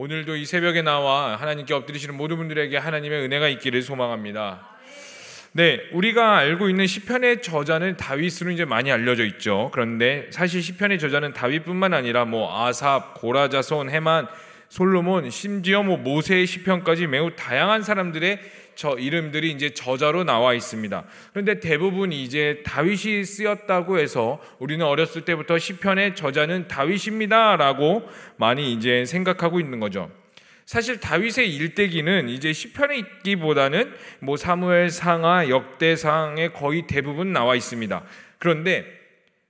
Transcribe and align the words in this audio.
오늘도 0.00 0.36
이 0.36 0.44
새벽에 0.44 0.80
나와 0.80 1.34
하나님께 1.34 1.74
엎드리시는 1.74 2.16
모든 2.16 2.36
분들에게 2.36 2.76
하나님의 2.76 3.24
은혜가 3.24 3.48
있기를 3.48 3.82
소망합니다. 3.82 4.68
네, 5.50 5.80
우리가 5.92 6.36
알고 6.36 6.68
있는 6.68 6.86
시편의 6.86 7.42
저자는 7.42 7.96
다윗으로 7.96 8.52
이제 8.52 8.64
많이 8.64 8.92
알려져 8.92 9.24
있죠. 9.24 9.70
그런데 9.72 10.28
사실 10.30 10.62
시편의 10.62 11.00
저자는 11.00 11.32
다윗뿐만 11.32 11.94
아니라 11.94 12.26
뭐 12.26 12.64
아삽, 12.64 13.14
고라자손, 13.14 13.90
헤만, 13.90 14.28
솔로몬, 14.68 15.30
심지어 15.30 15.82
뭐 15.82 15.96
모세의 15.96 16.46
시편까지 16.46 17.08
매우 17.08 17.34
다양한 17.34 17.82
사람들의 17.82 18.38
저 18.78 18.92
이름들이 18.96 19.50
이제 19.50 19.70
저자로 19.70 20.22
나와 20.22 20.54
있습니다. 20.54 21.04
그런데 21.32 21.58
대부분 21.58 22.12
이제 22.12 22.62
다윗이 22.64 23.24
쓰였다고 23.24 23.98
해서 23.98 24.40
우리는 24.60 24.86
어렸을 24.86 25.24
때부터 25.24 25.58
시편의 25.58 26.14
저자는 26.14 26.68
다윗입니다라고 26.68 28.08
많이 28.36 28.72
이제 28.72 29.04
생각하고 29.04 29.58
있는 29.58 29.80
거죠. 29.80 30.12
사실 30.64 31.00
다윗의 31.00 31.56
일대기는 31.56 32.28
이제 32.28 32.52
시편에 32.52 32.98
있기보다는 32.98 33.92
뭐 34.20 34.36
사무엘 34.36 34.90
상하 34.90 35.48
역대상에 35.48 36.50
거의 36.50 36.86
대부분 36.86 37.32
나와 37.32 37.56
있습니다. 37.56 38.04
그런데 38.38 38.86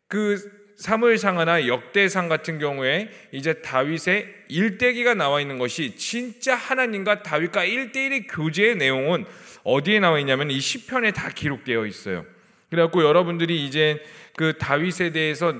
그 0.06 0.57
사무엘 0.78 1.18
상하나 1.18 1.66
역대상 1.66 2.28
같은 2.28 2.60
경우에 2.60 3.10
이제 3.32 3.54
다윗의 3.54 4.32
일대기가 4.46 5.14
나와 5.14 5.40
있는 5.40 5.58
것이 5.58 5.96
진짜 5.96 6.54
하나님과 6.54 7.24
다윗과 7.24 7.64
일대일의 7.64 8.28
교제의 8.28 8.76
내용은 8.76 9.24
어디에 9.64 9.98
나와 9.98 10.20
있냐면 10.20 10.52
이 10.52 10.60
시편에 10.60 11.10
다 11.10 11.30
기록되어 11.30 11.84
있어요. 11.84 12.24
그래갖고 12.70 13.02
여러분들이 13.02 13.66
이제 13.66 14.00
그 14.36 14.56
다윗에 14.56 15.10
대해서 15.10 15.52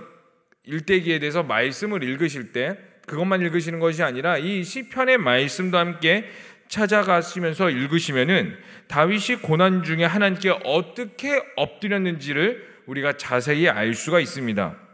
일대기에 0.65 1.19
대해서 1.19 1.43
말씀을 1.43 2.05
읽으실 2.05 2.53
때 2.53 2.79
그것만 3.09 3.43
읽으시는 3.43 3.81
것이 3.81 4.05
아니라 4.05 4.39
이 4.39 4.63
시편의 4.63 5.19
말씀도 5.19 5.79
함께 5.79 6.31
찾아가시면서 6.69 7.71
읽으시면은 7.71 8.57
다윗이 8.87 9.41
고난 9.43 9.83
중에 9.83 10.05
하나님께 10.05 10.61
어떻게 10.63 11.43
엎드렸는지를 11.57 12.69
우리가 12.87 13.17
자세히 13.17 13.69
알 13.69 13.95
수가 13.95 14.21
있습니다. 14.21 14.88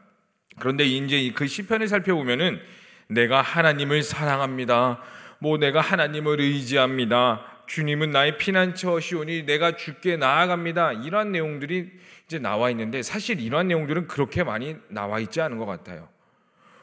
그런데 0.59 0.85
이제 0.85 1.33
그 1.35 1.47
시편을 1.47 1.89
살펴보면은 1.89 2.61
내가 3.09 3.43
하나님을 3.43 4.03
사랑합니다. 4.03 5.03
뭐 5.39 5.59
내가 5.59 5.81
하나님을 5.81 6.41
의지합니다. 6.41 7.65
주님은 7.67 8.11
나의 8.11 8.39
피난처시오니 8.39 9.47
내가 9.47 9.77
죽게 9.77 10.17
나아갑니다. 10.17 10.93
이러한 10.93 11.33
내용들이 11.33 11.91
이제 12.27 12.39
나와 12.39 12.71
있는데 12.71 13.03
사실 13.03 13.41
이러한 13.41 13.69
내용들은 13.69 14.07
그렇게 14.07 14.45
많이 14.45 14.77
나와 14.89 15.21
있지 15.21 15.41
않은 15.41 15.59
것 15.59 15.67
같아요. 15.67 16.09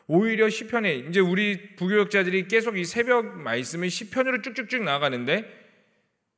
오히려 0.07 0.49
시편에 0.49 0.93
이제 0.95 1.19
우리 1.19 1.75
부교역자들이 1.75 2.47
계속 2.47 2.77
이 2.77 2.83
새벽 2.83 3.37
말씀을 3.37 3.89
시편으로 3.89 4.41
쭉쭉쭉 4.41 4.83
나가는데 4.83 5.45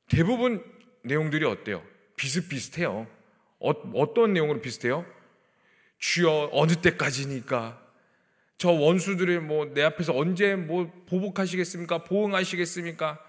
대부분 0.09 0.63
내용들이 1.03 1.45
어때요? 1.45 1.83
비슷비슷해요. 2.15 3.07
어, 3.59 3.69
어떤 3.95 4.33
내용으로 4.33 4.61
비슷해요? 4.61 5.05
주여 6.03 6.49
어느 6.51 6.73
때까지니까 6.73 7.79
저 8.57 8.71
원수들을 8.71 9.39
뭐내 9.39 9.81
앞에서 9.83 10.13
언제 10.13 10.53
뭐 10.53 10.91
보복하시겠습니까? 11.07 12.03
보응하시겠습니까? 12.03 13.19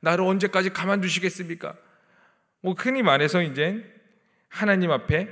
나를 0.00 0.24
언제까지 0.24 0.70
가만두시겠습니까? 0.70 1.76
뭐 2.60 2.74
흔히 2.76 3.02
말해서 3.02 3.40
이제 3.40 3.84
하나님 4.48 4.90
앞에 4.90 5.28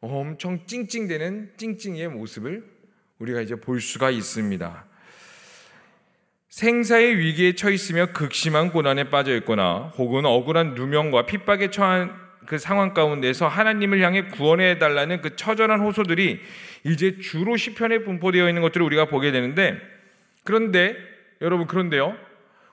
엄청 0.00 0.64
찡찡대는 0.64 1.54
찡찡이의 1.56 2.08
모습을 2.10 2.64
우리가 3.18 3.40
이제 3.40 3.56
볼 3.56 3.80
수가 3.80 4.10
있습니다. 4.10 4.86
생사의 6.50 7.18
위기에 7.18 7.56
처했으며 7.56 8.12
극심한 8.12 8.70
고난에 8.70 9.10
빠져 9.10 9.34
있거나 9.38 9.92
혹은 9.98 10.24
억울한 10.24 10.74
누명과 10.74 11.26
핍박에 11.26 11.70
처한 11.72 12.27
그 12.48 12.56
상황 12.56 12.94
가운데서 12.94 13.46
하나님을 13.46 14.00
향해 14.00 14.22
구원해 14.22 14.78
달라는 14.78 15.20
그 15.20 15.36
처절한 15.36 15.80
호소들이 15.80 16.40
이제 16.82 17.18
주로 17.18 17.58
시편에 17.58 18.04
분포되어 18.04 18.48
있는 18.48 18.62
것들을 18.62 18.84
우리가 18.86 19.04
보게 19.04 19.30
되는데 19.32 19.78
그런데 20.44 20.96
여러분 21.42 21.66
그런데요. 21.66 22.16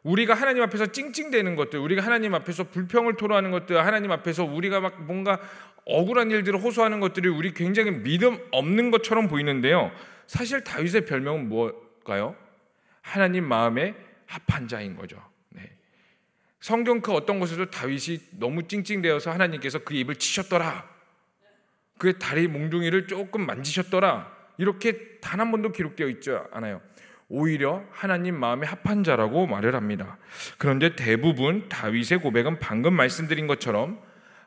우리가 0.04 0.34
하나님 0.34 0.64
앞에서 0.64 0.86
찡찡대는 0.94 1.58
것들, 1.58 1.80
우리가 1.80 2.02
하나님 2.06 2.34
앞에서 2.36 2.64
불평을 2.70 3.18
토로하는 3.18 3.52
것들, 3.52 3.78
하나님 3.86 4.14
앞에서 4.14 4.46
우리가 4.46 4.80
막 4.80 5.02
뭔가 5.04 5.42
억울한 5.84 6.32
일들을 6.32 6.58
호소하는 6.58 7.02
것들이 7.02 7.28
우리 7.28 7.54
굉장히 7.54 7.92
믿음 7.92 8.38
없는 8.52 8.92
것처럼 8.92 9.28
보이는데요. 9.28 9.92
사실 10.26 10.64
다윗의 10.64 11.06
별명은 11.06 11.50
뭘까요? 11.50 12.34
하나님 13.02 13.44
마음에 13.44 13.94
합한 14.28 14.70
자인 14.70 14.96
거죠. 14.96 15.22
성경 16.66 17.00
그 17.00 17.12
어떤 17.12 17.40
곳에도 17.40 17.70
다윗이 17.70 18.22
너무 18.40 18.64
찡찡대어서 18.64 19.30
하나님께서 19.30 19.78
그 19.84 19.94
입을 19.94 20.16
치셨더라. 20.16 20.84
그의 22.00 22.16
다리 22.18 22.48
몽둥이를 22.48 23.06
조금 23.06 23.46
만지셨더라. 23.46 24.32
이렇게 24.58 25.20
단 25.22 25.40
한 25.40 25.52
번도 25.52 25.74
기록되어 25.74 26.08
있지 26.08 26.32
않아요. 26.52 26.82
오히려 27.30 27.84
하나님 27.92 28.40
마음에 28.40 28.66
합한 28.66 29.04
자라고 29.04 29.46
말을 29.46 29.76
합니다. 29.76 30.18
그런데 30.58 30.96
대부분 30.96 31.70
다윗의 31.70 32.22
고백은 32.22 32.58
방금 32.58 32.96
말씀드린 32.96 33.46
것처럼 33.46 34.00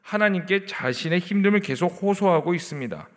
하나님께 0.03 0.67
자신의 0.67 1.21
힘듦을 1.21 1.63
계속 1.63 1.87
호소하고 2.03 2.53
있습니다. 2.53 3.09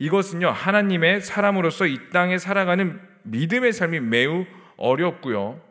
이것은요, 0.00 0.50
하나님의 0.50 1.22
사람으로서 1.22 1.86
이 1.86 2.10
땅에 2.12 2.36
살아가는 2.36 3.00
믿음의 3.22 3.72
삶이 3.72 4.00
매우 4.00 4.44
어렵고요. 4.76 5.62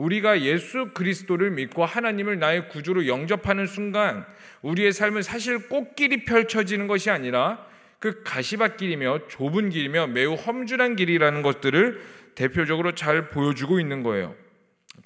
우리가 0.00 0.40
예수 0.40 0.92
그리스도를 0.94 1.50
믿고 1.50 1.84
하나님을 1.84 2.38
나의 2.38 2.70
구주로 2.70 3.06
영접하는 3.06 3.66
순간 3.66 4.24
우리의 4.62 4.92
삶은 4.92 5.20
사실 5.20 5.68
꽃길이 5.68 6.24
펼쳐지는 6.24 6.86
것이 6.86 7.10
아니라 7.10 7.66
그 7.98 8.22
가시밭길이며 8.22 9.28
좁은 9.28 9.68
길이며 9.68 10.06
매우 10.06 10.34
험준한 10.36 10.96
길이라는 10.96 11.42
것들을 11.42 12.00
대표적으로 12.34 12.94
잘 12.94 13.28
보여주고 13.28 13.78
있는 13.78 14.02
거예요. 14.02 14.34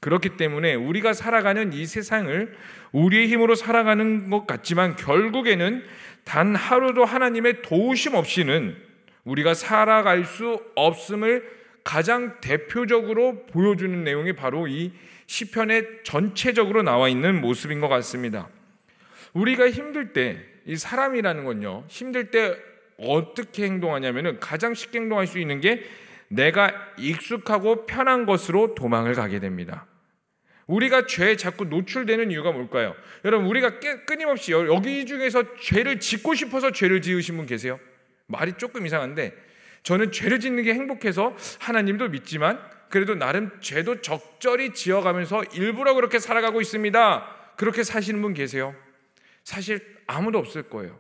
그렇기 0.01 0.37
때문에 0.37 0.75
우리가 0.75 1.13
살아가는 1.13 1.73
이 1.73 1.87
세상을 1.87 2.55
우리의 2.93 3.27
힘으로 3.27 3.57
살아가는 3.57 4.31
것 4.31 4.47
같지만 4.47 4.95
결국에는 4.95 5.83
단 6.23 6.55
하루도 6.55 7.05
하나님의 7.05 7.63
도우심 7.63 8.15
없이는 8.15 8.77
우리가 9.25 9.55
살아갈 9.55 10.25
수 10.25 10.63
없음을 10.77 11.64
가장 11.85 12.41
대표적으로 12.41 13.47
보여주는 13.47 14.03
내용이 14.03 14.33
바로 14.33 14.67
이 14.67 14.93
시편의 15.27 16.01
전체적으로 16.03 16.83
나와 16.83 17.09
있는 17.09 17.41
모습인 17.41 17.81
것 17.81 17.89
같습니다. 17.89 18.49
우리가 19.35 19.71
힘들 19.71 20.13
때 20.13 20.55
이 20.67 20.77
사람이라는 20.77 21.45
건요. 21.45 21.85
힘들 21.89 22.31
때 22.31 22.57
어떻게 22.99 23.65
행동하냐면은 23.65 24.41
가장 24.41 24.75
쉽게 24.75 25.01
행동할 25.01 25.27
수 25.27 25.39
있는 25.39 25.61
게 25.61 25.83
내가 26.29 26.73
익숙하고 26.99 27.87
편한 27.87 28.25
것으로 28.25 28.75
도망을 28.75 29.15
가게 29.15 29.41
됩니다. 29.41 29.87
우리가 30.67 31.07
죄에 31.07 31.37
자꾸 31.37 31.67
노출되는 31.67 32.31
이유가 32.31 32.51
뭘까요? 32.51 32.95
여러분 33.25 33.47
우리가 33.49 33.79
끊임없이 34.07 34.53
여기 34.53 35.05
중에서 35.05 35.57
죄를 35.57 36.01
짓고 36.01 36.35
싶어서 36.35 36.71
죄를 36.71 37.03
지으신 37.03 37.37
분 37.37 37.45
계세요? 37.45 37.79
말이 38.27 38.55
조금 38.55 38.87
이상한데 38.87 39.35
저는 39.85 40.11
죄를 40.13 40.41
짓는 40.41 40.65
게 40.65 40.75
행복해서 40.75 41.37
하나님도 41.61 42.09
믿지만 42.09 42.59
그래도 42.89 43.15
나름 43.15 43.51
죄도 43.61 44.01
적절히 44.01 44.73
지어가면서 44.73 45.45
일부러 45.55 45.95
그렇게 45.95 46.19
살아가고 46.19 46.61
있습니다. 46.61 47.27
그렇게 47.57 47.85
사시는 47.85 48.21
분 48.21 48.35
계세요? 48.35 48.75
사실 49.45 49.81
아무도 50.07 50.39
없을 50.39 50.65
거예요. 50.65 50.99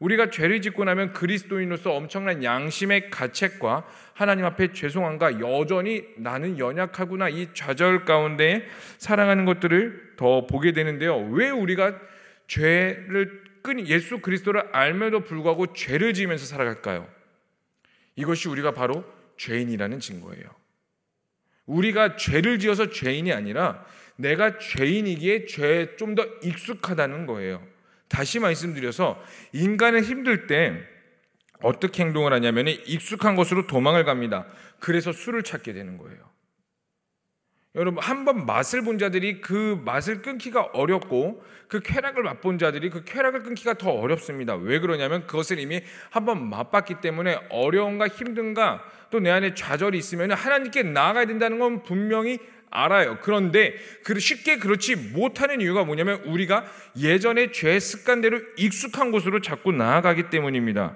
우리가 0.00 0.30
죄를 0.30 0.62
짓고 0.62 0.84
나면 0.84 1.12
그리스도인으로서 1.12 1.92
엄청난 1.92 2.44
양심의 2.44 3.10
가책과 3.10 3.84
하나님 4.14 4.44
앞에 4.44 4.72
죄송함과 4.72 5.40
여전히 5.40 6.04
나는 6.16 6.58
연약하구나 6.58 7.28
이 7.28 7.48
좌절 7.52 8.04
가운데 8.04 8.66
살아가는 8.98 9.44
것들을 9.44 10.14
더 10.16 10.46
보게 10.46 10.72
되는데요. 10.72 11.16
왜 11.30 11.50
우리가 11.50 11.98
죄를 12.46 13.44
끈 13.62 13.86
예수 13.86 14.20
그리스도를 14.20 14.68
알면도 14.72 15.24
불구하고 15.24 15.72
죄를 15.72 16.14
지으면서 16.14 16.46
살아갈까요? 16.46 17.17
이것이 18.18 18.48
우리가 18.48 18.72
바로 18.72 19.04
죄인이라는 19.36 20.00
증거예요. 20.00 20.44
우리가 21.66 22.16
죄를 22.16 22.58
지어서 22.58 22.90
죄인이 22.90 23.32
아니라 23.32 23.84
내가 24.16 24.58
죄인이기에 24.58 25.46
죄에 25.46 25.96
좀 25.96 26.16
더 26.16 26.26
익숙하다는 26.42 27.26
거예요. 27.26 27.64
다시 28.08 28.40
말씀드려서 28.40 29.22
인간은 29.52 30.02
힘들 30.02 30.48
때 30.48 30.82
어떻게 31.62 32.02
행동을 32.02 32.32
하냐면 32.32 32.66
익숙한 32.68 33.36
것으로 33.36 33.68
도망을 33.68 34.04
갑니다. 34.04 34.46
그래서 34.80 35.12
술을 35.12 35.44
찾게 35.44 35.72
되는 35.72 35.96
거예요. 35.96 36.27
여러분 37.74 38.02
한 38.02 38.24
번 38.24 38.46
맛을 38.46 38.82
본 38.82 38.98
자들이 38.98 39.40
그 39.40 39.80
맛을 39.84 40.22
끊기가 40.22 40.62
어렵고 40.72 41.42
그 41.68 41.80
쾌락을 41.80 42.22
맛본 42.22 42.58
자들이 42.58 42.88
그 42.90 43.04
쾌락을 43.04 43.42
끊기가 43.42 43.74
더 43.74 43.90
어렵습니다. 43.90 44.54
왜 44.56 44.78
그러냐면 44.80 45.26
그것을 45.26 45.58
이미 45.58 45.80
한 46.10 46.24
번 46.24 46.48
맛봤기 46.48 47.00
때문에 47.00 47.38
어려움과 47.50 48.08
힘든가 48.08 48.82
또 49.10 49.20
내 49.20 49.30
안에 49.30 49.54
좌절이 49.54 49.96
있으면 49.98 50.32
하나님께 50.32 50.82
나아가야 50.82 51.26
된다는 51.26 51.58
건 51.58 51.82
분명히 51.82 52.38
알아요. 52.70 53.18
그런데 53.22 53.74
쉽게 54.18 54.58
그렇지 54.58 54.96
못하는 54.96 55.60
이유가 55.60 55.84
뭐냐면 55.84 56.20
우리가 56.24 56.64
예전의 56.98 57.52
죄 57.52 57.78
습관대로 57.78 58.40
익숙한 58.56 59.10
곳으로 59.10 59.40
자꾸 59.40 59.72
나아가기 59.72 60.28
때문입니다. 60.30 60.94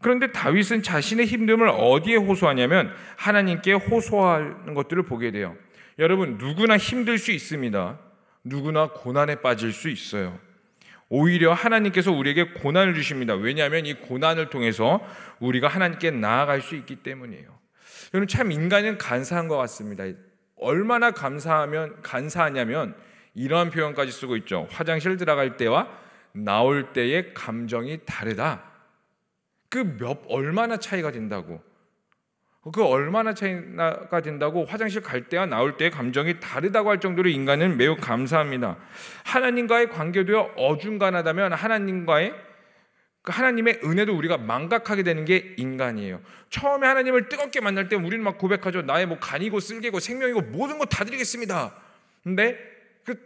그런데 0.00 0.30
다윗은 0.32 0.82
자신의 0.82 1.26
힘듦을 1.26 1.74
어디에 1.76 2.16
호소하냐면 2.16 2.92
하나님께 3.16 3.72
호소하는 3.72 4.74
것들을 4.74 5.02
보게 5.04 5.30
돼요. 5.30 5.56
여러분 5.98 6.38
누구나 6.38 6.76
힘들 6.76 7.18
수 7.18 7.30
있습니다. 7.30 7.98
누구나 8.42 8.88
고난에 8.88 9.36
빠질 9.36 9.72
수 9.72 9.88
있어요. 9.88 10.38
오히려 11.08 11.52
하나님께서 11.52 12.10
우리에게 12.10 12.52
고난을 12.54 12.94
주십니다. 12.94 13.34
왜냐하면 13.34 13.86
이 13.86 13.94
고난을 13.94 14.50
통해서 14.50 15.00
우리가 15.38 15.68
하나님께 15.68 16.10
나아갈 16.10 16.60
수 16.60 16.74
있기 16.76 16.96
때문이에요. 16.96 17.56
여러분 18.12 18.26
참 18.28 18.50
인간은 18.52 18.98
간사한 18.98 19.48
것 19.48 19.56
같습니다. 19.58 20.04
얼마나 20.56 21.10
감사하면 21.10 22.02
간사하냐면 22.02 22.96
이러한 23.34 23.70
표현까지 23.70 24.12
쓰고 24.12 24.36
있죠. 24.38 24.66
화장실 24.70 25.16
들어갈 25.16 25.56
때와 25.56 25.88
나올 26.32 26.92
때의 26.92 27.34
감정이 27.34 28.00
다르다. 28.04 28.64
그 29.68 29.96
몇 29.98 30.20
얼마나 30.28 30.76
차이가 30.76 31.10
된다고. 31.10 31.62
그 32.72 32.82
얼마나 32.84 33.34
차이가 33.34 34.20
된다고 34.22 34.64
화장실 34.64 35.02
갈 35.02 35.28
때와 35.28 35.46
나올 35.46 35.76
때의 35.76 35.90
감정이 35.90 36.40
다르다고 36.40 36.88
할 36.90 36.98
정도로 37.00 37.28
인간은 37.28 37.76
매우 37.76 37.96
감사합니다. 37.96 38.78
하나님과의 39.24 39.90
관계도 39.90 40.52
어중간하다면 40.56 41.52
하나님과의 41.52 42.34
그 43.22 43.32
하나님의 43.32 43.80
은혜도 43.84 44.16
우리가 44.16 44.36
망각하게 44.38 45.02
되는 45.02 45.24
게 45.24 45.54
인간이에요. 45.56 46.20
처음에 46.50 46.86
하나님을 46.86 47.28
뜨겁게 47.28 47.60
만날 47.60 47.88
때 47.88 47.96
우리는 47.96 48.22
막 48.22 48.36
고백하죠. 48.38 48.82
나의 48.82 49.06
뭐 49.06 49.18
간이고 49.18 49.60
쓸개고 49.60 49.98
생명이고 50.00 50.42
모든 50.42 50.78
거 50.78 50.84
다 50.84 51.04
드리겠습니다. 51.04 51.74
근데 52.22 52.58
그 53.04 53.18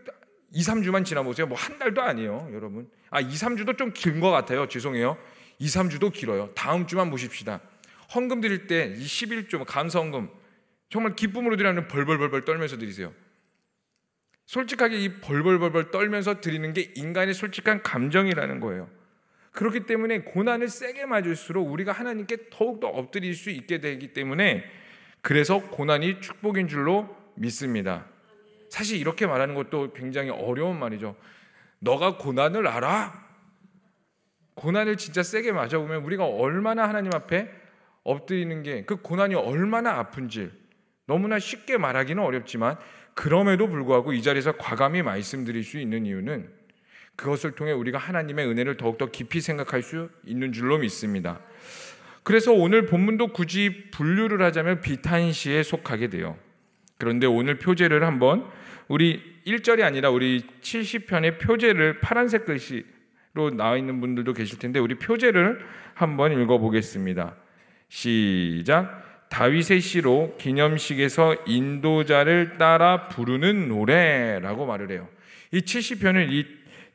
2, 0.52 0.62
3주만 0.62 1.05
지나보세요. 1.05 1.46
뭐 1.46 1.56
한 1.58 1.79
달도 1.79 2.00
아니에요, 2.02 2.49
여러분. 2.52 2.88
아, 3.11 3.20
2, 3.20 3.26
3주도 3.29 3.76
좀 3.76 3.93
긴 3.93 4.20
것 4.20 4.31
같아요. 4.31 4.67
죄송해요. 4.69 5.17
2, 5.58 5.67
3주도 5.67 6.12
길어요. 6.12 6.50
다음 6.55 6.87
주만 6.87 7.11
보십시다. 7.11 7.61
헌금 8.14 8.40
드릴 8.40 8.66
때 8.66 8.94
이 8.96 9.05
11조 9.05 9.58
뭐 9.58 9.66
감사헌금 9.66 10.28
정말 10.90 11.14
기쁨으로 11.14 11.56
드리는 11.56 11.87
벌벌벌벌 11.88 12.44
떨면서 12.44 12.78
드리세요. 12.78 13.12
솔직하게 14.46 14.99
이 14.99 15.20
벌벌벌벌 15.20 15.90
떨면서 15.90 16.40
드리는 16.40 16.72
게 16.72 16.90
인간의 16.94 17.34
솔직한 17.34 17.82
감정이라는 17.82 18.60
거예요. 18.60 18.88
그렇기 19.52 19.81
때문에 19.81 20.20
고난을 20.20 20.69
세게 20.69 21.05
맞을수록 21.06 21.70
우리가 21.70 21.93
하나님께 21.93 22.49
더욱더 22.50 22.88
엎드릴 22.88 23.34
수 23.34 23.50
있게 23.50 23.81
되기 23.81 24.12
때문에 24.14 24.64
그래서 25.20 25.60
고난이 25.60 26.20
축복인 26.20 26.69
줄로 26.69 27.14
믿습니다. 27.34 28.06
사실 28.70 28.99
이렇게 28.99 29.26
말하는 29.26 29.55
것도 29.55 29.93
굉장히 29.93 30.31
어려운 30.31 30.78
말이죠. 30.78 31.16
너가 31.81 32.16
고난을 32.16 32.66
알아? 32.66 33.28
고난을 34.55 34.96
진짜 34.96 35.22
세게 35.22 35.52
맞아보면 35.52 36.05
우리가 36.05 36.25
얼마나 36.25 36.88
하나님 36.88 37.12
앞에 37.14 37.50
엎드리는 38.08 38.62
게 38.62 38.84
그 38.87 38.96
고난이 38.96 39.34
얼마나 39.34 39.99
아픈지 39.99 40.50
너무나 41.06 41.38
쉽게 41.38 41.76
말하기는 41.78 42.22
어렵지만 42.22 42.76
그럼에도 43.14 43.69
불구하고 43.69 44.12
이 44.12 44.22
자리에서 44.22 44.52
과감히 44.52 45.02
말씀드릴 45.02 45.64
수 45.64 45.78
있는 45.78 46.06
이유는 46.06 46.49
그것을 47.16 47.52
통해 47.52 47.72
우리가 47.72 47.99
하나님의 47.99 48.46
은혜를 48.46 48.76
더욱더 48.76 49.06
깊이 49.06 49.40
생각할 49.40 49.82
수 49.82 50.08
있는 50.25 50.52
줄로 50.52 50.78
믿습니다. 50.78 51.40
그래서 52.22 52.52
오늘 52.52 52.87
본문도 52.87 53.32
굳이 53.32 53.90
분류를 53.90 54.43
하자면 54.43 54.81
비탄시에 54.81 55.62
속하게 55.62 56.08
돼요. 56.08 56.38
그런데 56.96 57.26
오늘 57.26 57.58
표제를 57.58 58.05
한번 58.05 58.46
우리 58.87 59.20
1절이 59.46 59.82
아니라 59.82 60.10
우리 60.10 60.46
70편의 60.60 61.40
표제를 61.40 62.00
파란색 62.00 62.44
글씨로 62.44 63.50
나와 63.56 63.76
있는 63.76 64.00
분들도 64.00 64.32
계실 64.34 64.58
텐데 64.58 64.78
우리 64.78 64.94
표제를 64.94 65.60
한번 65.94 66.32
읽어 66.40 66.58
보겠습니다. 66.58 67.34
시작. 67.88 69.06
다윗의 69.29 69.81
시로 69.81 70.37
기념식에서 70.38 71.37
인도자를 71.46 72.56
따라 72.58 73.08
부르는 73.08 73.69
노래라고 73.69 74.67
말을 74.67 74.90
해요. 74.90 75.08
이 75.52 75.61
70편을 75.61 76.32
이 76.32 76.46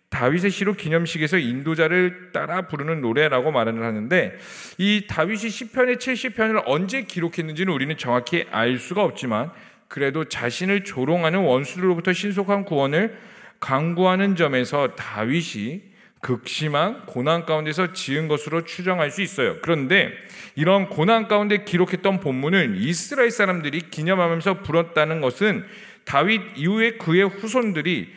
다윗의 0.10 0.52
시로 0.52 0.74
기념식에서 0.74 1.40
인도자를 1.40 2.32
따라 2.34 2.68
부르는 2.68 3.02
노래라고 3.02 3.52
말을 3.52 3.84
하는데 3.84 4.38
이 4.78 5.06
다윗이 5.08 5.50
시편의 5.50 5.96
70편을 5.96 6.64
언제 6.68 7.04
기록했는지는 7.04 7.74
우리는 7.74 7.98
정확히 7.98 8.46
알 8.52 8.78
수가 8.78 9.04
없지만 9.04 9.50
그래도 9.88 10.26
자신을 10.26 10.84
조롱하는 10.84 11.40
원수들로부터 11.40 12.14
신속한 12.14 12.66
구원을 12.66 13.18
강구하는 13.60 14.36
점에서 14.36 14.96
다윗이 14.96 15.82
극심한 16.20 17.06
고난 17.08 17.46
가운데서 17.46 17.94
지은 17.94 18.28
것으로 18.28 18.66
추정할 18.66 19.10
수 19.10 19.22
있어요. 19.22 19.58
그런데 19.62 20.14
이런 20.56 20.90
고난 20.90 21.28
가운데 21.28 21.64
기록했던 21.64 22.20
본문을 22.20 22.76
이스라엘 22.78 23.32
사람들이 23.32 23.90
기념하면서 23.90 24.62
불었다는 24.62 25.22
것은 25.22 25.66
다윗 26.06 26.42
이후에 26.58 26.98
그의 26.98 27.28
후손들이 27.28 28.14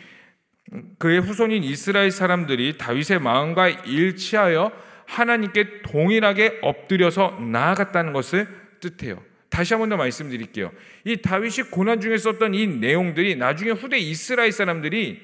그의 0.99 1.21
후손인 1.21 1.63
이스라엘 1.63 2.11
사람들이 2.11 2.77
다윗의 2.79 3.21
마음과 3.21 3.69
일치하여 3.69 4.73
하나님께 5.07 5.83
동일하게 5.83 6.59
엎드려서 6.63 7.39
나아갔다는 7.41 8.13
것을 8.13 8.49
뜻해요. 8.81 9.23
다시 9.49 9.73
한 9.73 9.81
번 9.81 9.89
더 9.89 9.97
말씀드릴게요. 9.97 10.73
이 11.05 11.17
다윗이 11.23 11.71
고난 11.71 12.01
중에 12.01 12.19
썼던 12.19 12.55
이 12.55 12.67
내용들이 12.67 13.37
나중에 13.37 13.71
후대 13.71 13.97
이스라엘 13.99 14.51
사람들이 14.53 15.21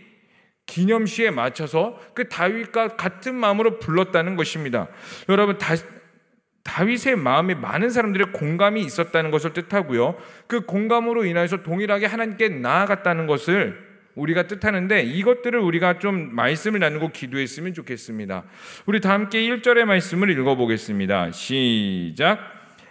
기념시에 0.67 1.31
맞춰서 1.31 2.01
그 2.15 2.29
다윗과 2.29 2.97
같은 2.97 3.35
마음으로 3.35 3.81
불렀다는 3.81 4.37
것입니다. 4.37 4.89
여러분 5.29 5.59
다, 5.59 5.75
다윗의 6.65 7.17
마음에 7.17 7.55
많은 7.55 7.91
사람들의 7.91 8.33
공감이 8.33 8.81
있었다는 8.83 9.31
것을 9.31 9.53
뜻하고요. 9.53 10.17
그 10.47 10.65
공감으로 10.65 11.25
인하여서 11.25 11.63
동일하게 11.63 12.07
하나님께 12.07 12.49
나아갔다는 12.51 13.27
것을 13.27 13.93
우리가 14.15 14.47
뜻하는데 14.47 15.03
이것들을 15.03 15.59
우리가 15.59 15.99
좀 15.99 16.35
말씀을 16.35 16.81
나누고 16.81 17.09
기도했으면 17.09 17.75
좋겠습니다. 17.75 18.45
우리 18.87 19.01
다 19.01 19.13
함께 19.13 19.41
1절의 19.41 19.85
말씀을 19.85 20.31
읽어보겠습니다. 20.31 21.33
시작. 21.33 22.39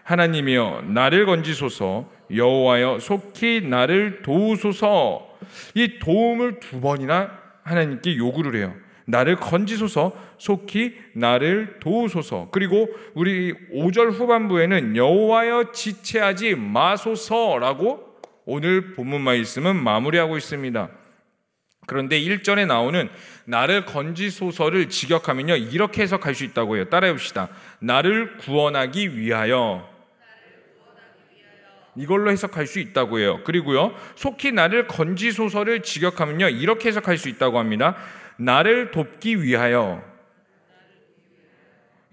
하나님이여 0.03 0.85
나를 0.87 1.25
건지소서 1.25 2.11
여호와여 2.35 2.99
속히 2.99 3.61
나를 3.61 4.23
도우소서 4.23 5.37
이 5.75 5.99
도움을 5.99 6.59
두 6.59 6.81
번이나 6.81 7.39
하나님께 7.63 8.17
요구를 8.17 8.55
해요. 8.55 8.73
나를 9.05 9.35
건지소서 9.37 10.13
속히 10.37 10.95
나를 11.13 11.79
도우소서 11.79 12.49
그리고 12.51 12.89
우리 13.13 13.53
5절 13.73 14.11
후반부에는 14.11 14.95
여호와여 14.95 15.71
지체하지 15.71 16.55
마소서라고 16.55 18.11
오늘 18.45 18.93
본문 18.93 19.21
말씀은 19.21 19.75
마무리하고 19.75 20.37
있습니다. 20.37 20.89
그런데 21.87 22.19
1절에 22.19 22.67
나오는 22.67 23.09
나를 23.45 23.85
건지소서를 23.85 24.89
직역하면요. 24.89 25.55
이렇게 25.55 26.03
해석할 26.03 26.35
수 26.35 26.43
있다고 26.43 26.77
해요. 26.77 26.85
따라해 26.85 27.11
봅시다. 27.11 27.49
나를 27.79 28.37
구원하기 28.37 29.17
위하여. 29.17 29.89
이걸로 31.95 32.31
해석할 32.31 32.67
수 32.67 32.79
있다고 32.79 33.19
해요. 33.19 33.41
그리고요. 33.43 33.93
속히 34.15 34.53
나를 34.53 34.87
건지소서를 34.87 35.83
직역하면요. 35.83 36.49
이렇게 36.49 36.87
해석할 36.87 37.17
수 37.17 37.27
있다고 37.27 37.59
합니다. 37.59 37.97
나를 38.41 38.91
돕기 38.91 39.43
위하여. 39.43 40.03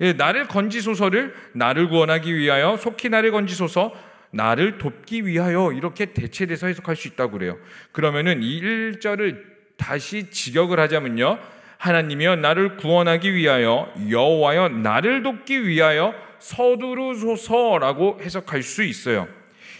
예, 0.01 0.13
나를 0.13 0.47
건지소서를 0.47 1.35
나를 1.55 1.89
구원하기 1.89 2.35
위하여 2.37 2.77
속히 2.77 3.09
나를 3.09 3.33
건지소서 3.33 3.93
나를 4.31 4.79
돕기 4.79 5.27
위하여 5.27 5.73
이렇게 5.73 6.13
대체돼서 6.13 6.67
해석할 6.69 6.95
수 6.95 7.09
있다고 7.09 7.33
그래요. 7.33 7.59
그러면은 7.93 8.43
이 8.43 8.61
1절을 8.61 9.43
다시 9.77 10.31
직역을 10.31 10.79
하자면요. 10.79 11.39
하나님이여 11.79 12.37
나를 12.37 12.77
구원하기 12.77 13.35
위하여 13.35 13.93
여호와여 14.09 14.69
나를 14.69 15.23
돕기 15.23 15.67
위하여 15.67 16.15
서두르소서라고 16.39 18.19
해석할 18.21 18.63
수 18.63 18.83
있어요. 18.83 19.29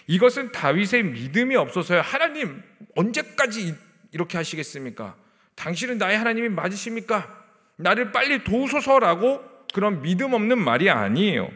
이것은 0.07 0.53
다윗의 0.53 1.05
믿음이 1.05 1.55
없어서요. 1.57 2.01
하나님 2.01 2.63
언제까지 2.97 3.75
이렇게 4.13 4.39
하시겠습니까? 4.39 5.15
당신은 5.59 5.99
나의 5.99 6.17
하나님이 6.17 6.49
맞으십니까? 6.51 7.37
나를 7.77 8.13
빨리 8.13 8.45
도우소서라고 8.45 9.43
그런 9.75 10.03
믿음 10.03 10.33
없는 10.33 10.59
말이 10.59 10.89
아니에요. 10.89 11.51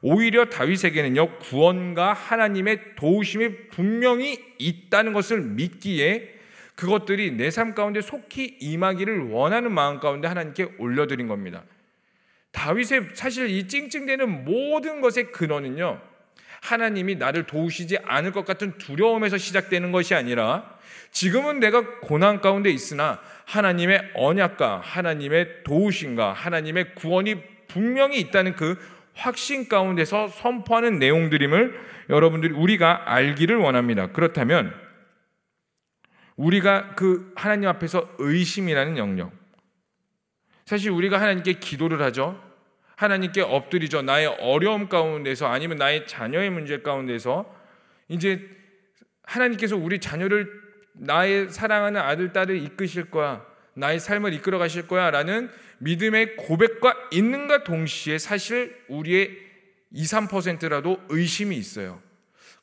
오히려 0.00 0.44
다윗에게는요 0.46 1.38
구원과 1.38 2.12
하나님의 2.12 2.94
도우심이 2.96 3.68
분명히 3.68 4.38
있다는 4.58 5.12
것을 5.12 5.40
믿기에 5.40 6.34
그것들이 6.76 7.32
내 7.32 7.50
삶 7.50 7.74
가운데 7.74 8.00
속히 8.00 8.58
임하기를 8.60 9.30
원하는 9.30 9.72
마음 9.72 9.98
가운데 9.98 10.28
하나님께 10.28 10.74
올려드린 10.78 11.26
겁니다. 11.26 11.64
다윗의 12.52 13.10
사실 13.14 13.48
이 13.50 13.66
찡찡대는 13.66 14.44
모든 14.44 15.00
것의 15.00 15.32
근원은요. 15.32 16.00
하나님이 16.62 17.16
나를 17.16 17.46
도우시지 17.46 17.98
않을 18.04 18.32
것 18.32 18.44
같은 18.44 18.78
두려움에서 18.78 19.36
시작되는 19.36 19.90
것이 19.92 20.14
아니라 20.14 20.75
지금은 21.16 21.60
내가 21.60 22.00
고난 22.00 22.42
가운데 22.42 22.68
있으나 22.68 23.22
하나님의 23.46 24.10
언약과 24.16 24.80
하나님의 24.80 25.64
도우심과 25.64 26.34
하나님의 26.34 26.94
구원이 26.94 27.42
분명히 27.68 28.20
있다는 28.20 28.54
그 28.54 28.76
확신 29.14 29.66
가운데서 29.66 30.28
선포하는 30.28 30.98
내용들임을 30.98 31.80
여러분들이 32.10 32.52
우리가 32.52 33.10
알기를 33.10 33.56
원합니다. 33.56 34.12
그렇다면 34.12 34.74
우리가 36.36 36.94
그 36.96 37.32
하나님 37.34 37.70
앞에서 37.70 38.10
의심이라는 38.18 38.98
영역 38.98 39.32
사실 40.66 40.90
우리가 40.90 41.18
하나님께 41.18 41.54
기도를 41.54 42.02
하죠. 42.02 42.38
하나님께 42.96 43.40
엎드리죠. 43.40 44.02
나의 44.02 44.26
어려움 44.38 44.90
가운데서 44.90 45.46
아니면 45.46 45.78
나의 45.78 46.06
자녀의 46.06 46.50
문제 46.50 46.82
가운데서 46.82 47.50
이제 48.08 48.46
하나님께서 49.22 49.78
우리 49.78 49.98
자녀를 49.98 50.65
나의 50.98 51.50
사랑하는 51.50 52.00
아들 52.00 52.32
딸을 52.32 52.56
이끄실 52.62 53.10
거야. 53.10 53.44
나의 53.74 54.00
삶을 54.00 54.32
이끌어 54.34 54.58
가실 54.58 54.88
거야 54.88 55.10
라는 55.10 55.50
믿음의 55.78 56.36
고백과 56.36 56.94
있는가 57.10 57.64
동시에 57.64 58.18
사실 58.18 58.76
우리의 58.88 59.36
2, 59.90 60.02
3%라도 60.02 60.98
의심이 61.08 61.56
있어요. 61.56 62.00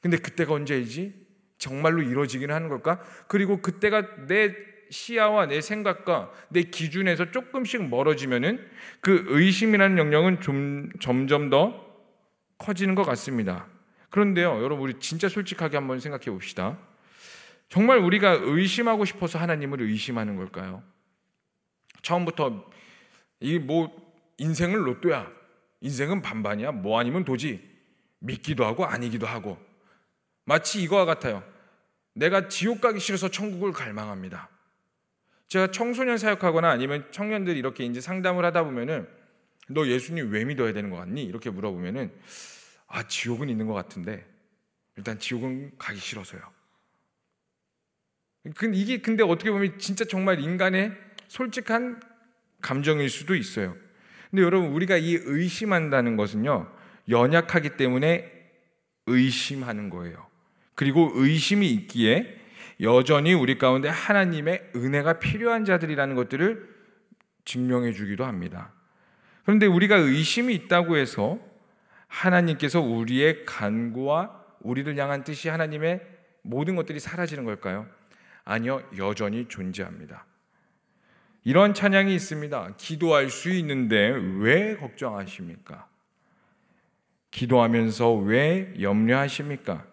근데 0.02 0.18
그때가 0.18 0.54
언제이지? 0.54 1.14
정말로 1.58 2.02
이루어지기는 2.02 2.54
하는 2.54 2.68
걸까? 2.68 3.02
그리고 3.28 3.62
그때가 3.62 4.26
내 4.28 4.54
시야와 4.90 5.48
내 5.48 5.62
생각과 5.62 6.32
내 6.50 6.64
기준에서 6.64 7.32
조금씩 7.32 7.88
멀어지면은 7.90 8.66
그 9.00 9.26
의심이라는 9.28 9.98
영역은 9.98 10.42
좀 10.42 10.90
점점 11.00 11.50
더 11.50 11.86
커지는 12.58 12.96
것 12.96 13.04
같습니다. 13.04 13.68
그런데요, 14.10 14.62
여러분 14.62 14.84
우리 14.84 15.00
진짜 15.00 15.30
솔직하게 15.30 15.78
한번 15.78 16.00
생각해 16.00 16.26
봅시다. 16.26 16.78
정말 17.70 17.98
우리가 17.98 18.40
의심하고 18.42 19.06
싶어서 19.06 19.40
하나님을 19.40 19.82
의심하는 19.82 20.36
걸까요? 20.36 20.84
처음부터 22.02 22.72
이 23.40 23.60
뭐 23.60 24.04
인생은 24.38 24.80
로또야. 24.84 25.32
인생은 25.82 26.22
반반이야. 26.22 26.72
뭐 26.72 27.00
아니면 27.00 27.24
도지. 27.26 27.62
믿기도 28.20 28.66
하고 28.66 28.86
아니기도 28.86 29.28
하고. 29.28 29.58
마치 30.46 30.82
이거와 30.82 31.06
같아요. 31.06 31.44
내가 32.14 32.48
지옥 32.48 32.82
가기 32.82 33.00
싫어서 33.00 33.30
천국을 33.30 33.72
갈망합니다. 33.72 34.50
제가 35.48 35.72
청소년 35.72 36.18
사역하거나 36.18 36.70
아니면 36.70 37.08
청년들 37.12 37.58
이렇게 37.58 37.86
이제 37.86 38.02
상담을 38.02 38.44
하다 38.46 38.64
보면은 38.64 39.08
너 39.68 39.88
예수님 39.88 40.32
왜 40.32 40.46
믿어야 40.46 40.74
되는 40.74 40.90
것 40.90 40.98
같니? 40.98 41.24
이렇게 41.24 41.50
물어보면은 41.50 42.12
아 42.88 43.08
지옥은 43.08 43.50
있는 43.50 43.68
것 43.68 43.74
같은데 43.74 44.26
일단 44.96 45.20
지옥은 45.20 45.78
가기 45.78 46.00
싫어서요. 46.00 46.42
근데 48.56 48.78
이게 48.78 48.98
근데 48.98 49.24
어떻게 49.24 49.52
보면 49.52 49.80
진짜 49.80 50.04
정말 50.06 50.40
인간의 50.40 50.92
솔직한 51.28 52.02
감정일 52.62 53.10
수도 53.10 53.36
있어요. 53.36 53.76
근데 54.30 54.44
여러분 54.44 54.72
우리가 54.72 54.98
이 54.98 55.16
의심한다는 55.16 56.18
것은요 56.18 56.70
연약하기 57.10 57.78
때문에 57.78 58.32
의심하는 59.06 59.90
거예요. 59.90 60.28
그리고 60.76 61.12
의심이 61.14 61.70
있기에 61.72 62.40
여전히 62.82 63.34
우리 63.34 63.58
가운데 63.58 63.90
하나님의 63.90 64.72
은혜가 64.76 65.20
필요한 65.20 65.66
자들이라는 65.66 66.16
것들을 66.16 66.74
증명해 67.46 67.94
주기도 67.94 68.26
합니다. 68.26 68.74
그런데 69.46 69.66
우리가 69.66 69.98
의심이 69.98 70.54
있다고 70.56 70.98
해서 70.98 71.40
하나님께서 72.08 72.82
우리의 72.82 73.46
간구와 73.46 74.44
우리를 74.62 74.98
향한 74.98 75.24
뜻이 75.24 75.50
하나님의 75.50 76.02
모든 76.42 76.76
것들이 76.76 77.00
사라지는 77.00 77.44
걸까요? 77.44 77.88
아니요, 78.46 78.84
여전히 78.98 79.48
존재합니다. 79.48 80.26
이런 81.46 81.74
찬양이 81.74 82.14
있습니다. 82.16 82.76
기도할 82.78 83.30
수 83.30 83.50
있는데 83.50 84.16
왜 84.40 84.76
걱정하십니까? 84.78 85.88
기도하면서 87.32 88.14
왜 88.14 88.74
염려하십니까? 88.80 89.86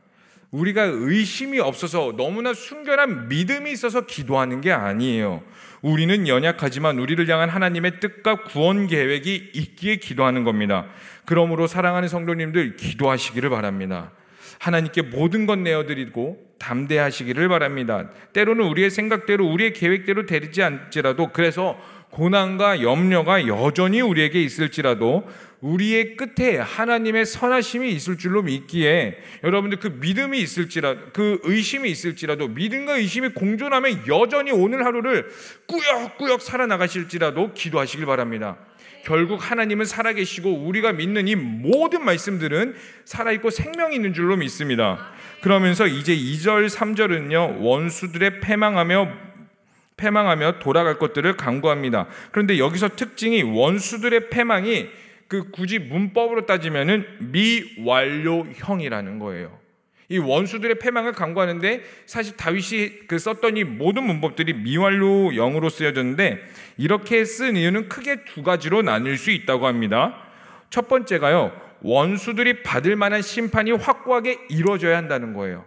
우리가 0.51 0.83
의심이 0.83 1.61
없어서 1.61 2.15
너무나 2.17 2.53
순결한 2.53 3.29
믿음이 3.29 3.71
있어서 3.73 4.07
기도하는 4.07 4.61
게 4.61 4.73
아니에요. 4.73 5.43
우리는 5.81 6.27
연약하지만 6.29 6.99
우리를 6.99 7.27
향한 7.29 7.49
하나님의 7.49 8.01
뜻과 8.01 8.45
구원 8.45 8.87
계획이 8.87 9.53
있기에 9.55 9.97
기도하는 9.97 10.45
겁니다. 10.45 10.87
그러므로 11.25 11.67
사랑하는 11.67 12.09
성도님들 12.09 12.77
기도하시기를 12.77 13.49
바랍니다. 13.49 14.13
하나님께 14.61 15.03
모든 15.03 15.47
것 15.47 15.59
내어드리고 15.59 16.37
담대하시기를 16.59 17.49
바랍니다. 17.49 18.11
때로는 18.35 18.67
우리의 18.67 18.91
생각대로 18.91 19.47
우리의 19.47 19.73
계획대로 19.73 20.27
되지 20.27 20.63
않지라도 20.63 21.33
그래서 21.33 21.79
고난과 22.11 22.83
염려가 22.83 23.47
여전히 23.47 24.03
우리에게 24.03 24.43
있을지라도 24.43 25.27
우리의 25.61 26.17
끝에 26.17 26.57
하나님의 26.57 27.27
선하심이 27.27 27.91
있을 27.91 28.17
줄로 28.17 28.43
믿기에 28.43 29.19
여러분들 29.45 29.79
그 29.79 29.89
믿음이 29.89 30.41
있을지라 30.41 30.97
그 31.13 31.39
의심이 31.43 31.91
있을지라도 31.91 32.49
믿음과 32.49 32.97
의심이 32.97 33.29
공존하면 33.31 34.05
여전히 34.09 34.53
오늘 34.53 34.85
하루를 34.87 35.31
꾸역꾸역 35.67 36.41
살아나가실지라도 36.41 37.53
기도하시길 37.53 38.07
바랍니다. 38.07 38.57
결국 39.05 39.51
하나님은 39.51 39.87
살아계시고 39.87 40.67
우리가 40.67 40.93
믿는 40.93 41.29
이 41.29 41.35
모든 41.35 42.05
말씀들은 42.05 42.75
살아있고 43.05 43.51
생명이 43.51 43.97
있는 43.97 44.13
줄로 44.13 44.37
믿습니다. 44.37 45.11
그러면서 45.41 45.87
이제 45.87 46.15
2절, 46.15 46.69
3절은요, 46.69 47.61
원수들의 47.61 48.41
패망하며 48.41 49.31
패망하며 49.97 50.59
돌아갈 50.61 50.99
것들을 50.99 51.37
강구합니다. 51.37 52.07
그런데 52.31 52.59
여기서 52.59 52.91
특징이 52.97 53.43
원수들의 53.43 54.31
패망이 54.31 54.89
그 55.31 55.53
굳이 55.53 55.79
문법으로 55.79 56.45
따지면은 56.45 57.07
미완료형이라는 57.31 59.21
거예요. 59.21 59.57
이 60.09 60.19
원수들의 60.19 60.81
패망을 60.81 61.13
강구하는데 61.13 61.85
사실 62.05 62.37
다윗이 62.37 63.07
그 63.07 63.17
썼던 63.17 63.57
이 63.57 63.63
모든 63.63 64.03
문법들이 64.03 64.55
미완료형으로 64.55 65.69
쓰여졌는데 65.69 66.41
이렇게 66.79 67.25
쓴 67.25 67.57
이유는 67.57 67.89
크게 67.89 68.25
두 68.25 68.43
가지로 68.43 68.83
나눌 68.83 69.17
수 69.17 69.31
있다고 69.31 69.69
합니다. 69.69 70.21
첫 70.69 70.89
번째가요. 70.89 71.53
원수들이 71.83 72.65
받을 72.65 72.97
만한 72.97 73.23
심판이 73.23 73.71
확고하게 73.71 74.37
이루어져야 74.49 74.97
한다는 74.97 75.33
거예요. 75.33 75.65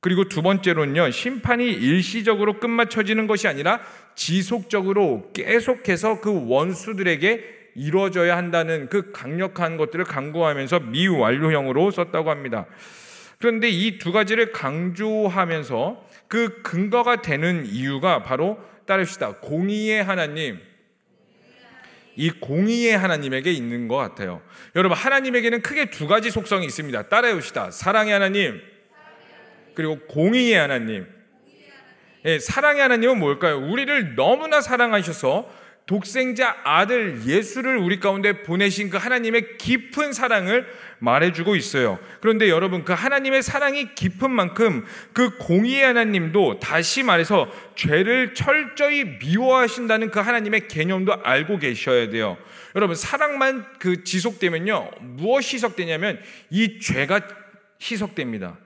그리고 0.00 0.24
두 0.24 0.42
번째로는요, 0.42 1.12
심판이 1.12 1.64
일시적으로 1.64 2.60
끝마쳐지는 2.60 3.26
것이 3.26 3.48
아니라 3.48 3.80
지속적으로 4.14 5.30
계속해서 5.32 6.20
그 6.20 6.46
원수들에게 6.46 7.59
이루어져야 7.80 8.36
한다는 8.36 8.88
그 8.90 9.10
강력한 9.10 9.78
것들을 9.78 10.04
강구하면서 10.04 10.80
미완료형으로 10.80 11.90
썼다고 11.90 12.28
합니다. 12.28 12.66
그런데 13.38 13.70
이 13.70 13.96
두 13.96 14.12
가지를 14.12 14.52
강조하면서 14.52 16.06
그 16.28 16.60
근거가 16.62 17.22
되는 17.22 17.64
이유가 17.64 18.22
바로 18.22 18.58
따릅시다. 18.86 19.36
공의의 19.36 20.04
하나님. 20.04 20.60
이 22.16 22.30
공의의 22.30 22.98
하나님에게 22.98 23.50
있는 23.50 23.88
것 23.88 23.96
같아요. 23.96 24.42
여러분, 24.76 24.98
하나님에게는 24.98 25.62
크게 25.62 25.88
두 25.88 26.06
가지 26.06 26.30
속성이 26.30 26.66
있습니다. 26.66 27.08
따라해봅시다. 27.08 27.70
사랑의 27.70 28.12
하나님, 28.12 28.60
그리고 29.74 29.98
공의의 30.00 30.54
하나님. 30.54 31.06
예, 32.26 32.38
사랑의 32.38 32.82
하나님은 32.82 33.18
뭘까요? 33.18 33.58
우리를 33.58 34.16
너무나 34.16 34.60
사랑하셔서 34.60 35.48
독생자 35.90 36.56
아들 36.62 37.20
예수를 37.26 37.76
우리 37.76 37.98
가운데 37.98 38.44
보내신 38.44 38.90
그 38.90 38.96
하나님의 38.96 39.58
깊은 39.58 40.12
사랑을 40.12 40.64
말해주고 41.00 41.56
있어요. 41.56 41.98
그런데 42.20 42.48
여러분, 42.48 42.84
그 42.84 42.92
하나님의 42.92 43.42
사랑이 43.42 43.96
깊은 43.96 44.30
만큼 44.30 44.84
그 45.12 45.36
공의의 45.38 45.82
하나님도 45.82 46.60
다시 46.60 47.02
말해서 47.02 47.50
죄를 47.74 48.34
철저히 48.34 49.18
미워하신다는 49.18 50.12
그 50.12 50.20
하나님의 50.20 50.68
개념도 50.68 51.24
알고 51.24 51.58
계셔야 51.58 52.08
돼요. 52.08 52.36
여러분, 52.76 52.94
사랑만 52.94 53.66
그 53.80 54.04
지속되면요, 54.04 54.90
무엇이 55.00 55.56
희석되냐면 55.56 56.20
이 56.50 56.78
죄가 56.78 57.20
희석됩니다. 57.82 58.58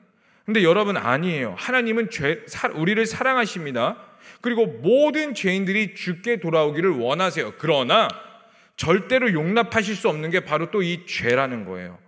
근데 0.44 0.62
여러분 0.62 0.98
아니에요. 0.98 1.54
하나님은 1.56 2.10
죄, 2.10 2.44
우리를 2.74 3.06
사랑하십니다. 3.06 3.96
그리고 4.40 4.66
모든 4.66 5.34
죄인들이 5.34 5.94
죽게 5.94 6.40
돌아오기를 6.40 6.90
원하세요. 6.90 7.54
그러나 7.58 8.08
절대로 8.76 9.32
용납하실 9.32 9.94
수 9.96 10.08
없는 10.08 10.30
게 10.30 10.40
바로 10.40 10.70
또 10.70 10.82
이 10.82 11.06
죄라는 11.06 11.64
거예요. 11.64 11.98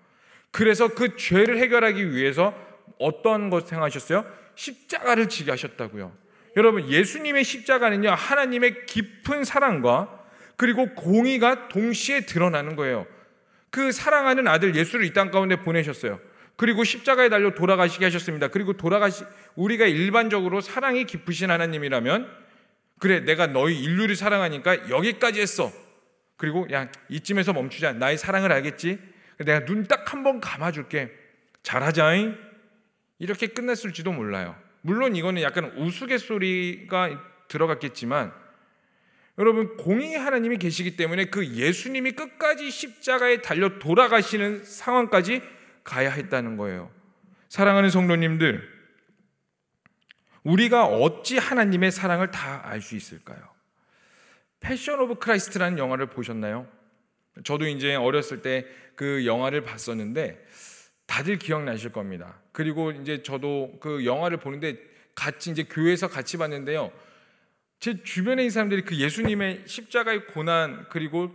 그래서 0.51 0.89
그 0.89 1.17
죄를 1.17 1.59
해결하기 1.59 2.15
위해서 2.15 2.55
어떤 2.99 3.51
것 3.51 3.69
생각하셨어요? 3.69 4.25
십자가를 4.55 5.29
지게 5.29 5.51
하셨다고요. 5.51 6.13
여러분, 6.57 6.89
예수님의 6.89 7.45
십자가는요, 7.45 8.11
하나님의 8.11 8.87
깊은 8.87 9.45
사랑과 9.45 10.25
그리고 10.57 10.95
공의가 10.95 11.69
동시에 11.69 12.21
드러나는 12.21 12.77
거예요. 12.77 13.07
그 13.71 13.93
사랑하는 13.93 14.49
아들 14.49 14.75
예수를 14.75 15.05
이 15.05 15.13
땅 15.13 15.31
가운데 15.31 15.57
보내셨어요. 15.57 16.19
그리고 16.57 16.85
십자가에 16.85 17.29
달려 17.29 17.55
돌아가시게 17.55 18.05
하셨습니다. 18.07 18.49
그리고 18.49 18.73
돌아가시 18.75 19.25
우리가 19.57 19.87
일반적으로 19.87 20.61
사랑이 20.61 21.05
깊으신 21.05 21.51
하나님이라면 21.51 22.31
그래 22.99 23.21
내가 23.21 23.47
너희 23.47 23.83
인류를 23.83 24.17
사랑하니까 24.17 24.89
여기까지 24.89 25.41
했어. 25.41 25.71
그리고 26.37 26.67
야 26.73 26.89
이쯤에서 27.11 27.53
멈추자. 27.53 27.93
나의 27.93 28.17
사랑을 28.19 28.53
알겠지? 28.53 28.99
내가 29.39 29.65
눈 29.67 29.85
딱 29.87 30.07
한 30.13 30.23
번 30.23 30.41
감아줄게. 30.41 31.13
잘하자잉. 31.63 32.37
이렇게 33.19 33.49
끝났을지도 33.49 34.13
몰라요. 34.13 34.57
물론 34.83 35.17
이거는 35.17 35.43
약간 35.43 35.73
우스갯소리가 35.77 37.21
들어갔겠지만 37.49 38.33
여러분 39.39 39.77
공의 39.77 40.15
하나님이 40.17 40.57
계시기 40.59 40.97
때문에 40.97 41.27
그 41.27 41.47
예수님이 41.47 42.13
끝까지 42.13 42.71
십자가에 42.71 43.43
달려 43.43 43.79
돌아가시는 43.79 44.65
상황까지 44.65 45.43
가야 45.87 46.11
했다는 46.11 46.57
거예요. 46.57 46.91
사랑하는 47.49 47.91
성도님들, 47.91 48.77
우리가 50.43 50.87
어찌 50.87 51.39
하나님의 51.39 51.91
사랑을 51.91 52.31
다 52.31 52.63
알 52.65 52.81
수 52.83 52.97
있을까요? 52.97 53.39
Passion 54.61 55.01
of 55.01 55.17
Christ라는 55.21 55.79
영화를 55.79 56.07
보셨나요? 56.07 56.67
저도 57.45 57.67
이제 57.67 57.95
어렸을 57.95 58.43
때 58.43 58.67
그 58.97 59.27
영화를 59.27 59.63
봤었는데 59.63 60.43
다들 61.07 61.39
기억나실 61.39 61.93
겁니다. 61.93 62.41
그리고 62.51 62.91
이제 62.91 63.23
저도 63.23 63.77
그 63.79 64.05
영화를 64.05 64.39
보는데 64.39 64.79
같이 65.15 65.51
이제 65.51 65.63
교회에서 65.65 66.09
같이 66.09 66.39
봤는데요. 66.39 66.91
제 67.79 68.03
주변에 68.03 68.43
있는 68.43 68.51
사람들이 68.51 68.83
그 68.83 68.97
예수님의 68.97 69.65
십자가의 69.67 70.27
고난 70.29 70.87
그리고 70.89 71.31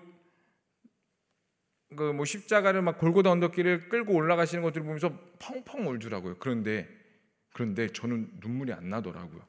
그 1.96 2.14
뭐 2.14 2.26
십자가를 2.26 2.82
막 2.82 2.98
골고다 2.98 3.32
언덕길을 3.32 3.90
끌고 3.90 4.14
올라가시는 4.14 4.64
것들을 4.64 4.84
보면서 4.86 5.18
펑펑 5.40 5.88
울더라고요. 5.88 6.38
그런데 6.40 6.88
그런데 7.54 7.88
저는 7.90 8.32
눈물이 8.40 8.72
안 8.74 8.90
나더라고요. 8.90 9.42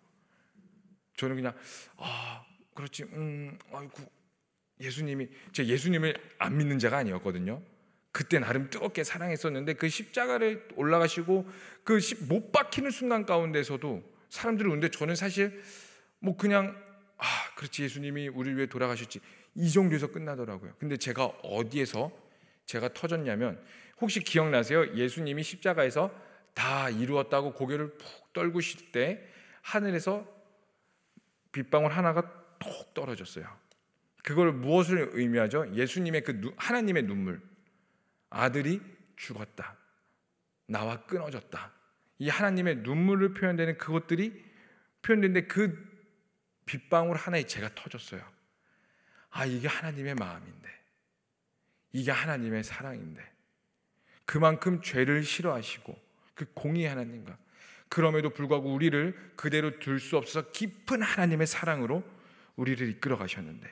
저는 1.16 1.36
그냥 1.36 1.54
아 1.96 2.44
그렇지 2.74 3.04
음 3.04 3.58
아이고 3.72 4.02
예수님이 4.80 5.28
제 5.52 5.66
예수님을 5.66 6.14
안 6.38 6.56
믿는 6.56 6.78
자가 6.78 6.98
아니었거든요. 6.98 7.62
그때 8.10 8.38
나름 8.38 8.68
뜨겁게 8.68 9.04
사랑했었는데 9.04 9.74
그 9.74 9.88
십자가를 9.88 10.68
올라가시고 10.76 11.48
그 11.84 11.98
못 12.28 12.52
박히는 12.52 12.90
순간 12.90 13.24
가운데서도 13.24 14.02
사람들이 14.28 14.68
오는데 14.68 14.90
저는 14.90 15.14
사실 15.14 15.62
뭐 16.18 16.36
그냥 16.36 16.76
아 17.18 17.24
그렇지 17.56 17.84
예수님이 17.84 18.28
우리를 18.28 18.56
위해 18.56 18.66
돌아가셨지 18.66 19.20
이 19.54 19.70
정도에서 19.70 20.08
끝나더라고요. 20.08 20.74
근데 20.78 20.96
제가 20.96 21.26
어디에서 21.26 22.10
제가 22.72 22.94
터졌냐면 22.94 23.62
혹시 24.00 24.20
기억나세요? 24.20 24.94
예수님이 24.94 25.42
십자가에서 25.42 26.10
다 26.54 26.88
이루었다고 26.88 27.52
고개를 27.52 27.98
푹 27.98 28.32
떨구실 28.32 28.92
때 28.92 29.28
하늘에서 29.60 30.26
빗방울 31.52 31.92
하나가 31.92 32.22
톡 32.58 32.94
떨어졌어요. 32.94 33.46
그걸 34.24 34.52
무엇을 34.52 35.10
의미하죠? 35.12 35.70
예수님의 35.74 36.22
그 36.22 36.40
누, 36.40 36.54
하나님의 36.56 37.02
눈물. 37.02 37.42
아들이 38.30 38.80
죽었다. 39.16 39.76
나와 40.66 41.04
끊어졌다. 41.04 41.72
이 42.20 42.30
하나님의 42.30 42.76
눈물을 42.76 43.34
표현되는 43.34 43.76
그것들이 43.76 44.42
표현되는데 45.02 45.46
그 45.46 45.76
빗방울 46.64 47.18
하나에 47.18 47.42
제가 47.42 47.74
터졌어요. 47.74 48.22
아, 49.30 49.44
이게 49.44 49.68
하나님의 49.68 50.14
마음인데. 50.14 50.81
이게 51.92 52.10
하나님의 52.10 52.64
사랑인데. 52.64 53.22
그만큼 54.24 54.80
죄를 54.82 55.24
싫어하시고 55.24 55.98
그 56.34 56.46
공의 56.54 56.86
하나님과 56.86 57.36
그럼에도 57.88 58.30
불구하고 58.30 58.72
우리를 58.72 59.32
그대로 59.36 59.78
둘 59.78 60.00
수 60.00 60.16
없어서 60.16 60.50
깊은 60.50 61.02
하나님의 61.02 61.46
사랑으로 61.46 62.02
우리를 62.56 62.88
이끌어 62.88 63.18
가셨는데 63.18 63.68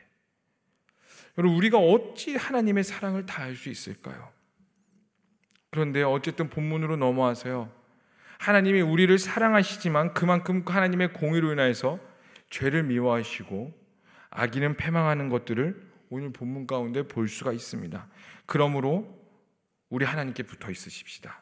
여러분 1.38 1.56
우리가 1.56 1.78
어찌 1.78 2.36
하나님의 2.36 2.84
사랑을 2.84 3.24
다 3.24 3.44
알 3.44 3.54
수 3.54 3.70
있을까요? 3.70 4.30
그런데 5.70 6.02
어쨌든 6.02 6.50
본문으로 6.50 6.96
넘어와서요. 6.96 7.72
하나님이 8.38 8.80
우리를 8.80 9.16
사랑하시지만 9.18 10.14
그만큼 10.14 10.64
하나님의 10.66 11.12
공의로 11.12 11.52
인하여서 11.52 12.00
죄를 12.50 12.82
미워하시고 12.82 13.72
악인은 14.30 14.76
패망하는 14.76 15.28
것들을 15.28 15.89
오늘 16.10 16.32
본문 16.32 16.66
가운데 16.66 17.04
볼 17.04 17.28
수가 17.28 17.52
있습니다. 17.52 18.06
그러므로 18.46 19.06
우리 19.88 20.04
하나님께 20.04 20.42
붙어 20.42 20.70
있으십시다. 20.70 21.40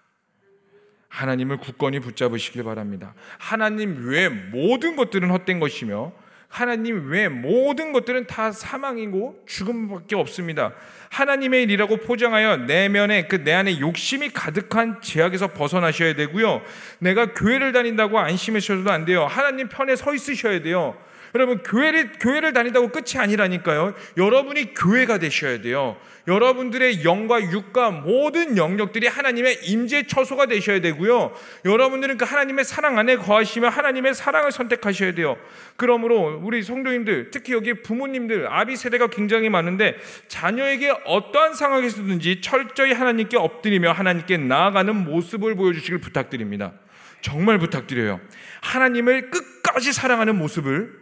하나님을 1.09 1.57
굳건히 1.57 2.01
붙잡으시길 2.01 2.63
바랍니다. 2.65 3.15
하나님 3.39 4.07
외 4.07 4.29
모든 4.29 4.95
것들은 4.95 5.31
헛된 5.31 5.59
것이며 5.59 6.13
하나님 6.49 7.09
외 7.11 7.29
모든 7.29 7.93
것들은 7.93 8.27
다 8.27 8.53
사망이고 8.53 9.43
죽음밖에 9.47 10.17
없습니다. 10.17 10.75
하나님의 11.11 11.63
일이라고 11.63 11.99
포장하여 11.99 12.59
내면에 12.59 13.27
그 13.27 13.43
내 13.43 13.55
안에 13.55 13.81
욕심이 13.81 14.29
가득한 14.29 15.01
제약에서 15.01 15.49
벗어나셔야 15.49 16.15
되고요. 16.15 16.63
내가 16.99 17.33
교회를 17.33 17.73
다닌다고 17.73 18.19
안심하셔도 18.19 18.91
안 18.91 19.07
돼요. 19.07 19.25
하나님 19.25 19.69
편에 19.71 19.97
서 19.97 20.15
있으셔야 20.15 20.61
돼요. 20.61 20.99
여러분 21.35 21.63
교회를 21.63 22.13
교회를 22.21 22.53
다닌다고 22.53 22.89
끝이 22.89 23.19
아니라니까요. 23.19 23.95
여러분이 24.17 24.75
교회가 24.75 25.19
되셔야 25.19 25.61
돼요. 25.61 25.97
여러분들의 26.27 27.05
영과 27.05 27.41
육과 27.41 27.91
모든 27.91 28.59
영역들이 28.59 29.07
하나님의 29.07 29.61
임재 29.65 30.07
처소가 30.07 30.47
되셔야 30.47 30.81
되고요. 30.81 31.33
여러분들은 31.65 32.19
그 32.19 32.27
하나님의 32.27 32.65
사랑 32.67 32.99
안에 32.99 33.17
거하시며 33.17 33.69
하나님의 33.69 34.15
사랑을 34.15 34.53
선택하셔야 34.53 35.15
돼요. 35.15 35.39
그러므로 35.77 36.39
우리 36.43 36.63
성도님들, 36.63 37.31
특히 37.31 37.55
여기 37.55 37.83
부모님들, 37.83 38.47
아비 38.51 38.77
세대가 38.77 39.07
굉장히 39.07 39.49
많은데 39.49 39.97
자녀에게 40.29 40.93
어떠한 41.07 41.55
상황에서든지 41.55 42.43
철저히 42.43 42.93
하나님께 42.93 43.39
엎드리며 43.39 43.93
하나님께 43.93 44.37
나아가는 44.37 44.95
모습을 44.95 45.55
보여주시길 45.55 45.99
부탁드립니다. 45.99 46.75
정말 47.21 47.59
부탁드려요. 47.59 48.21
하나님을 48.61 49.31
끝까지 49.31 49.93
사랑하는 49.93 50.37
모습을 50.37 50.98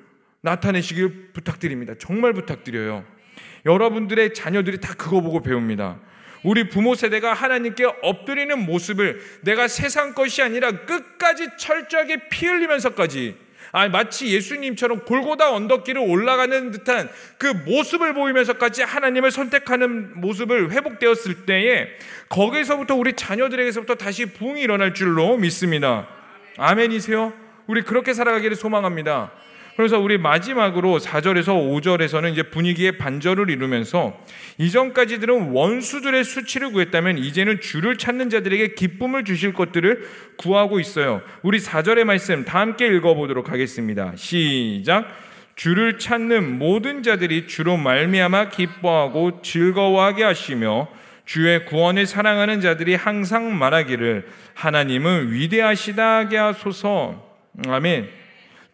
나타내시길 0.47 1.33
부탁드립니다. 1.33 1.95
정말 1.99 2.33
부탁드려요. 2.33 3.05
여러분들의 3.65 4.33
자녀들이 4.33 4.81
다 4.81 4.95
그거 4.97 5.21
보고 5.21 5.43
배웁니다. 5.43 5.99
우리 6.45 6.69
부모 6.69 6.95
세대가 6.95 7.35
하나님께 7.35 7.85
엎드리는 8.03 8.57
모습을 8.65 9.21
내가 9.41 9.67
세상 9.67 10.15
것이 10.15 10.43
아니라 10.43 10.71
끝까지 10.71 11.49
철저하게 11.59 12.29
피 12.29 12.47
흘리면서까지 12.47 13.45
아, 13.73 13.89
마치 13.89 14.29
예수님처럼 14.33 15.05
골고다 15.05 15.53
언덕길을 15.53 16.01
올라가는 16.01 16.71
듯한 16.71 17.11
그 17.37 17.49
모습을 17.49 18.15
보이면서까지 18.15 18.85
하나님을 18.85 19.33
선택하는 19.33 20.21
모습을 20.21 20.71
회복되었을 20.71 21.47
때에 21.47 21.89
거기서부터 22.29 22.95
우리 22.95 23.15
자녀들에게서부터 23.15 23.97
다시 23.97 24.27
부흥이 24.27 24.63
일어날 24.63 24.95
줄로 24.95 25.37
믿습니다. 25.37 26.07
아멘이세요? 26.57 27.33
우리 27.67 27.83
그렇게 27.83 28.15
살아가기를 28.15 28.55
소망합니다. 28.55 29.33
그래서 29.77 30.01
우리 30.01 30.17
마지막으로 30.17 30.99
4절에서 30.99 31.49
5절에서는 31.49 32.33
이제 32.33 32.43
분위기의 32.45 32.97
반절을 32.97 33.51
이루면서 33.51 34.19
이전까지들은 34.57 35.51
원수들의 35.51 36.25
수치를 36.25 36.73
구했다면 36.73 37.19
이제는 37.19 37.61
주를 37.61 37.99
찾는 37.99 38.31
자들에게 38.31 38.75
기쁨을 38.75 39.25
주실 39.25 39.53
것들을 39.53 40.09
구하고 40.39 40.81
있어요. 40.81 41.21
우리 41.43 41.59
4절의 41.59 42.05
말씀 42.05 42.47
다 42.47 42.61
함께 42.61 42.87
읽어보도록 42.87 43.53
하겠습니다. 43.53 44.13
시작. 44.17 45.07
주를 45.57 45.99
찾는 45.99 46.59
모든 46.59 47.03
자들이 47.03 47.47
주로 47.47 47.77
말미암아 47.77 48.49
기뻐하고 48.49 49.43
즐거워하게 49.43 50.25
하시며 50.25 50.89
주의 51.27 51.67
구원을 51.67 52.07
사랑하는 52.07 52.63
자들이 52.63 52.95
항상 52.95 53.59
말하기를 53.59 54.27
하나님은 54.55 55.33
위대하시다 55.33 56.17
하게 56.17 56.39
하소서. 56.39 57.37
아멘. 57.69 58.26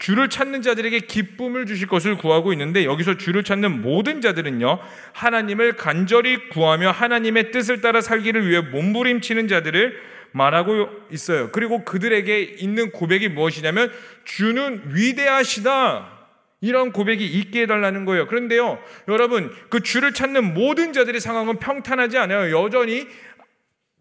주를 0.02 0.28
찾는 0.28 0.62
자들에게 0.62 0.98
기쁨을 0.98 1.64
주실 1.64 1.86
것을 1.86 2.16
구하고 2.16 2.52
있는데 2.52 2.84
여기서 2.84 3.18
주를 3.18 3.44
찾는 3.44 3.82
모든 3.82 4.20
자들은요 4.20 4.80
하나님을 5.12 5.76
간절히 5.76 6.48
구하며 6.48 6.90
하나님의 6.90 7.52
뜻을 7.52 7.80
따라 7.80 8.00
살기를 8.00 8.48
위해 8.48 8.60
몸부림치는 8.62 9.46
자들을 9.46 9.96
말하고 10.32 10.88
있어요. 11.12 11.50
그리고 11.52 11.84
그들에게 11.84 12.40
있는 12.40 12.90
고백이 12.90 13.28
무엇이냐면 13.28 13.92
주는 14.24 14.82
위대하시다. 14.86 16.22
이런 16.62 16.92
고백이 16.92 17.24
있게 17.24 17.62
해달라는 17.62 18.04
거예요. 18.04 18.26
그런데요, 18.26 18.78
여러분, 19.08 19.52
그 19.68 19.80
주를 19.80 20.14
찾는 20.14 20.54
모든 20.54 20.92
자들의 20.92 21.20
상황은 21.20 21.58
평탄하지 21.58 22.18
않아요. 22.18 22.56
여전히 22.56 23.06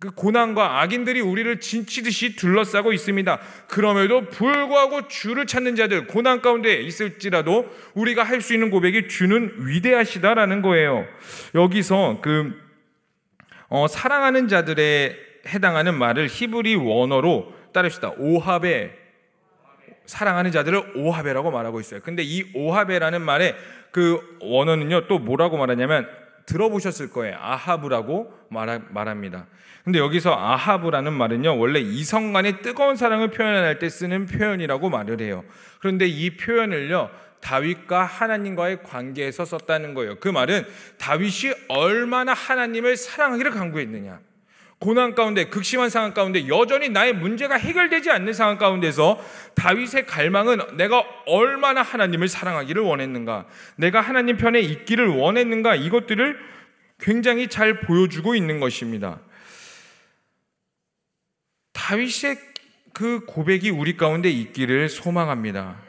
그 0.01 0.09
고난과 0.09 0.81
악인들이 0.81 1.21
우리를 1.21 1.59
진치듯이 1.59 2.35
둘러싸고 2.35 2.91
있습니다. 2.91 3.39
그럼에도 3.67 4.25
불구하고 4.29 5.07
주를 5.07 5.45
찾는 5.45 5.75
자들 5.75 6.07
고난 6.07 6.41
가운데 6.41 6.73
있을지라도 6.81 7.69
우리가 7.93 8.23
할 8.23 8.41
수 8.41 8.55
있는 8.55 8.71
고백이 8.71 9.07
주는 9.07 9.53
위대하시다라는 9.59 10.63
거예요. 10.63 11.05
여기서 11.53 12.17
그 12.23 12.59
어, 13.69 13.87
사랑하는 13.87 14.47
자들의 14.47 15.15
해당하는 15.49 15.93
말을 15.93 16.27
히브리 16.27 16.77
원어로 16.77 17.53
따릅시다. 17.71 18.13
오하베 18.17 18.97
사랑하는 20.07 20.51
자들을 20.51 20.93
오하베라고 20.95 21.51
말하고 21.51 21.79
있어요. 21.79 21.99
근데 22.01 22.23
이 22.23 22.49
오하베라는 22.55 23.21
말의 23.21 23.55
그 23.91 24.19
원어는요 24.41 25.05
또 25.07 25.19
뭐라고 25.19 25.57
말하냐면 25.57 26.07
들어보셨을 26.47 27.11
거예요. 27.11 27.37
아하브라고 27.39 28.40
말합니다. 28.51 29.47
근데 29.83 29.97
여기서 29.97 30.33
아하브라는 30.33 31.13
말은요 31.13 31.57
원래 31.57 31.79
이성 31.79 32.33
간의 32.33 32.61
뜨거운 32.61 32.95
사랑을 32.95 33.31
표현할 33.31 33.79
때 33.79 33.89
쓰는 33.89 34.27
표현이라고 34.27 34.89
말을 34.89 35.21
해요. 35.21 35.43
그런데 35.79 36.05
이 36.05 36.37
표현을요 36.37 37.09
다윗과 37.39 38.03
하나님과의 38.03 38.83
관계에서 38.83 39.45
썼다는 39.45 39.95
거예요. 39.95 40.19
그 40.19 40.27
말은 40.27 40.65
다윗이 40.99 41.53
얼마나 41.69 42.33
하나님을 42.33 42.95
사랑하기를 42.95 43.51
강구했느냐. 43.51 44.19
고난 44.81 45.13
가운데 45.13 45.45
극심한 45.45 45.89
상황 45.89 46.11
가운데 46.11 46.47
여전히 46.47 46.89
나의 46.89 47.13
문제가 47.13 47.55
해결되지 47.55 48.09
않는 48.09 48.33
상황 48.33 48.57
가운데서 48.57 49.23
다윗의 49.53 50.07
갈망은 50.07 50.75
내가 50.75 51.03
얼마나 51.27 51.83
하나님을 51.83 52.27
사랑하기를 52.27 52.81
원했는가, 52.81 53.45
내가 53.75 54.01
하나님 54.01 54.37
편에 54.37 54.59
있기를 54.59 55.07
원했는가 55.07 55.75
이것들을 55.75 56.35
굉장히 57.01 57.47
잘 57.47 57.81
보여주고 57.81 58.35
있는 58.35 58.59
것입니다. 58.59 59.19
다윗의 61.73 62.37
그 62.93 63.25
고백이 63.25 63.69
우리 63.69 63.97
가운데 63.97 64.29
있기를 64.29 64.87
소망합니다. 64.89 65.81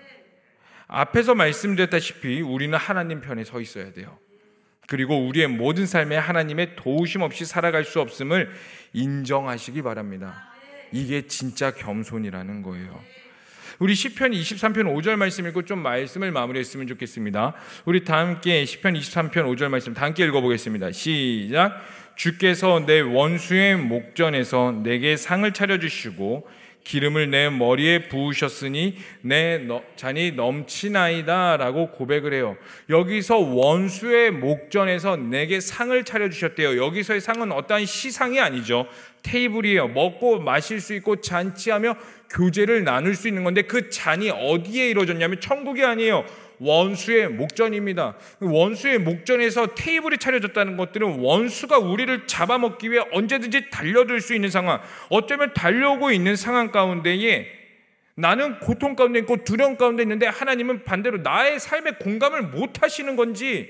앞에서 0.89 1.35
말씀드렸다시피 1.35 2.41
우리는 2.41 2.77
하나님 2.77 3.21
편에 3.21 3.45
서 3.45 3.61
있어야 3.61 3.93
돼요. 3.93 4.19
그리고 4.89 5.27
우리의 5.27 5.49
모든 5.49 5.87
삶에 5.87 6.17
하나님의 6.17 6.77
도우심 6.77 7.23
없이 7.23 7.45
살아갈 7.45 7.85
수 7.85 8.01
없음을 8.01 8.51
인정하시기 8.93 9.81
바랍니다. 9.83 10.51
이게 10.93 11.27
진짜 11.27 11.71
겸손이라는 11.71 12.63
거예요. 12.63 13.03
우리 13.83 13.97
시편 13.97 14.31
23편 14.31 14.95
5절 14.95 15.17
말씀 15.17 15.45
읽고 15.49 15.65
좀 15.65 15.81
말씀을 15.81 16.31
마무리했으면 16.31 16.87
좋겠습니다. 16.87 17.53
우리 17.85 18.05
다 18.05 18.17
함께 18.19 18.65
시편 18.65 18.95
23편 18.95 19.33
5절 19.33 19.71
말씀 19.71 19.93
다 19.93 20.05
함께 20.05 20.25
읽어보겠습니다. 20.25 20.93
시작. 20.93 21.83
주께서 22.15 22.87
내 22.87 23.01
원수의 23.01 23.79
목전에서 23.79 24.83
내게 24.85 25.17
상을 25.17 25.53
차려주시고 25.53 26.47
기름을 26.85 27.31
내 27.31 27.49
머리에 27.49 28.09
부으셨으니 28.09 28.97
내 29.23 29.67
잔이 29.97 30.33
넘치나이다라고 30.33 31.93
고백을 31.93 32.35
해요. 32.35 32.57
여기서 32.91 33.39
원수의 33.39 34.33
목전에서 34.33 35.17
내게 35.17 35.61
상을 35.61 36.05
차려 36.05 36.29
주셨대요. 36.29 36.83
여기서의 36.85 37.21
상은 37.21 37.53
어떠한 37.53 37.87
시상이 37.87 38.41
아니죠. 38.41 38.87
테이블이에요. 39.23 39.89
먹고 39.89 40.41
마실 40.41 40.81
수 40.81 40.95
있고 40.95 41.21
잔치하며 41.21 41.97
교제를 42.31 42.83
나눌 42.85 43.15
수 43.15 43.29
있는 43.29 43.45
건데 43.45 43.63
그 43.63 43.91
잔이 43.91 44.31
어디에 44.31 44.89
이루어졌냐면 44.89 45.41
천국이 45.41 45.85
아니에요. 45.85 46.25
원수의 46.63 47.29
목전입니다. 47.29 48.17
원수의 48.41 48.99
목전에서 49.01 49.75
테이블이 49.75 50.19
차려졌다는 50.19 50.77
것들은 50.77 51.19
원수가 51.19 51.79
우리를 51.79 52.27
잡아먹기 52.27 52.91
위해 52.91 53.05
언제든지 53.13 53.71
달려들 53.71 54.21
수 54.21 54.35
있는 54.35 54.49
상황, 54.49 54.81
어쩌면 55.11 55.53
달려오고 55.53 56.13
있는 56.13 56.37
상황 56.37 56.71
가운데에 56.71 57.47
나는 58.15 58.61
고통 58.61 58.95
가운데 58.95 59.19
있고 59.21 59.43
두려움 59.43 59.77
가운데 59.77 60.03
있는데 60.03 60.27
하나님은 60.27 60.85
반대로 60.85 61.19
나의 61.19 61.59
삶에 61.59 61.93
공감을 61.93 62.43
못 62.43 62.83
하시는 62.83 63.17
건지 63.17 63.69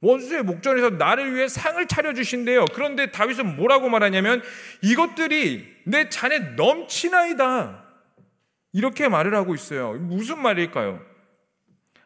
원수의 0.00 0.42
목전에서 0.44 0.90
나를 0.90 1.34
위해 1.34 1.48
상을 1.48 1.84
차려주신대요. 1.86 2.66
그런데 2.74 3.10
다윗은 3.10 3.56
뭐라고 3.56 3.88
말하냐면 3.88 4.42
이것들이 4.82 5.66
내 5.84 6.08
잔에 6.08 6.38
넘치나이다. 6.56 7.84
이렇게 8.72 9.08
말을 9.08 9.34
하고 9.34 9.54
있어요. 9.54 9.94
무슨 9.94 10.40
말일까요? 10.42 11.13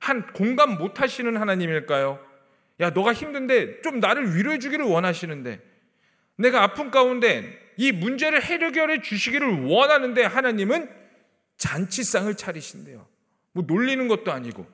한 0.00 0.26
공감 0.32 0.78
못 0.78 1.00
하시는 1.00 1.36
하나님일까요? 1.36 2.24
야, 2.80 2.90
너가 2.90 3.12
힘든데 3.12 3.82
좀 3.82 4.00
나를 4.00 4.36
위로해 4.36 4.58
주기를 4.58 4.84
원하시는데 4.84 5.60
내가 6.36 6.62
아픈 6.62 6.90
가운데 6.90 7.72
이 7.76 7.92
문제를 7.92 8.42
해결해 8.42 9.02
주시기를 9.02 9.64
원하는데 9.64 10.22
하나님은 10.24 10.88
잔치상을 11.56 12.32
차리신대요. 12.36 13.06
뭐 13.52 13.64
놀리는 13.66 14.06
것도 14.06 14.32
아니고. 14.32 14.66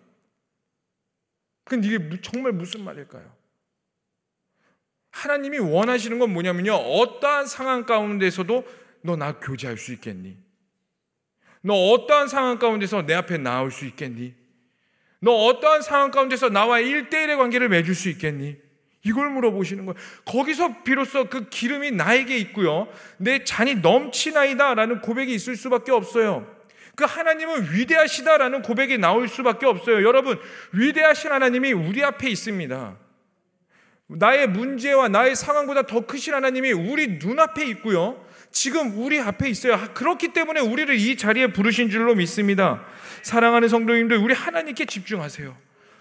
근데 1.64 1.88
이게 1.88 2.20
정말 2.20 2.52
무슨 2.52 2.84
말일까요? 2.84 3.34
하나님이 5.10 5.58
원하시는 5.58 6.18
건 6.18 6.32
뭐냐면요. 6.32 6.74
어떠한 6.74 7.46
상황 7.46 7.86
가운데서도 7.86 8.84
너 9.02 9.16
나 9.16 9.38
교제할 9.38 9.76
수 9.76 9.92
있겠니? 9.92 10.36
너 11.60 11.74
어떠한 11.74 12.28
상황 12.28 12.58
가운데서 12.58 13.02
내 13.06 13.14
앞에 13.14 13.38
나올 13.38 13.70
수 13.70 13.86
있겠니? 13.86 14.34
너 15.24 15.32
어떠한 15.32 15.80
상황 15.80 16.10
가운데서 16.10 16.50
나와 16.50 16.80
일대일의 16.80 17.36
관계를 17.38 17.70
맺을 17.70 17.94
수 17.94 18.10
있겠니? 18.10 18.56
이걸 19.02 19.30
물어보시는 19.30 19.86
거예요. 19.86 19.96
거기서 20.26 20.82
비로소 20.82 21.24
그 21.30 21.48
기름이 21.48 21.92
나에게 21.92 22.36
있고요. 22.38 22.88
내 23.16 23.42
잔이 23.42 23.76
넘치나이다 23.76 24.74
라는 24.74 25.00
고백이 25.00 25.34
있을 25.34 25.56
수밖에 25.56 25.92
없어요. 25.92 26.46
그 26.94 27.04
하나님은 27.04 27.72
위대하시다라는 27.72 28.62
고백이 28.62 28.98
나올 28.98 29.28
수밖에 29.28 29.66
없어요. 29.66 30.06
여러분, 30.06 30.38
위대하신 30.72 31.32
하나님이 31.32 31.72
우리 31.72 32.04
앞에 32.04 32.28
있습니다. 32.28 32.96
나의 34.08 34.46
문제와 34.48 35.08
나의 35.08 35.34
상황보다 35.34 35.82
더 35.82 36.06
크신 36.06 36.34
하나님이 36.34 36.72
우리 36.72 37.18
눈앞에 37.18 37.64
있고요. 37.68 38.23
지금 38.54 38.96
우리 38.96 39.18
앞에 39.20 39.48
있어요. 39.50 39.76
그렇기 39.94 40.28
때문에 40.28 40.60
우리를 40.60 40.94
이 40.94 41.16
자리에 41.16 41.48
부르신 41.48 41.90
줄로 41.90 42.14
믿습니다. 42.14 42.86
사랑하는 43.22 43.68
성도님들, 43.68 44.16
우리 44.16 44.32
하나님께 44.32 44.86
집중하세요. 44.86 45.54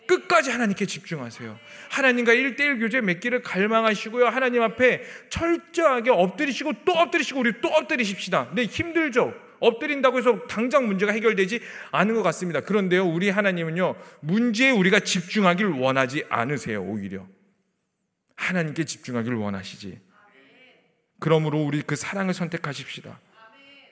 끝까지 0.07 0.51
하나님께 0.51 0.85
집중하세요. 0.85 1.57
하나님과 1.89 2.33
일대일 2.33 2.77
교제 2.77 3.01
맺기를 3.01 3.41
갈망하시고요. 3.41 4.27
하나님 4.27 4.61
앞에 4.61 5.01
철저하게 5.29 6.11
엎드리시고 6.11 6.73
또 6.85 6.91
엎드리시고 6.91 7.39
우리 7.39 7.59
또 7.59 7.69
엎드리십시다. 7.69 8.51
네, 8.53 8.65
힘들죠? 8.65 9.33
엎드린다고 9.59 10.19
해서 10.19 10.45
당장 10.47 10.85
문제가 10.85 11.11
해결되지 11.11 11.59
않은 11.91 12.13
것 12.13 12.21
같습니다. 12.21 12.61
그런데요, 12.61 13.03
우리 13.03 13.31
하나님은요, 13.31 13.95
문제에 14.19 14.69
우리가 14.69 14.99
집중하길 14.99 15.65
원하지 15.67 16.25
않으세요, 16.29 16.83
오히려. 16.83 17.25
하나님께 18.35 18.83
집중하길 18.85 19.33
원하시지. 19.33 20.12
그러므로 21.23 21.63
우리 21.63 21.81
그 21.81 21.95
사랑을 21.95 22.33
선택하십시다. 22.33 23.17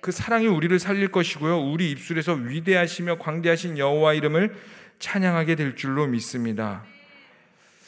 그 0.02 0.12
사랑이 0.12 0.48
우리를 0.48 0.78
살릴 0.80 1.14
것이고요. 1.14 1.62
우리 1.62 1.90
입술에서 1.90 2.34
위대하시며 2.34 3.20
광대하신 3.20 3.78
여호와 3.78 4.16
이름을 4.16 4.54
찬양하게 5.00 5.56
될 5.56 5.78
줄로 5.78 6.06
믿습니다. 6.08 6.84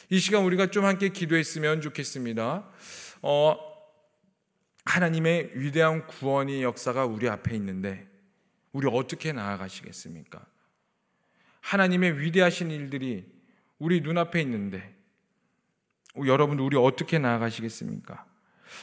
이 0.08 0.18
시간 0.18 0.44
우리가 0.44 0.68
좀 0.68 0.86
함께 0.86 1.10
기도했으면 1.10 1.82
좋겠습니다. 1.82 2.66
어, 3.20 3.58
하나님의 4.86 5.50
위대한 5.56 6.06
구원의 6.06 6.62
역사가 6.62 7.04
우리 7.04 7.28
앞에 7.28 7.54
있는데 7.56 8.08
우리 8.72 8.88
어떻게 8.90 9.32
나아가시겠습니까? 9.32 10.42
하나님의 11.60 12.18
위대하신 12.18 12.70
일들이 12.70 13.26
우리 13.78 14.00
눈앞에 14.00 14.40
있는데 14.40 14.96
여러분 16.24 16.58
우리 16.60 16.78
어떻게 16.78 17.18
나아가시겠습니까? 17.18 18.32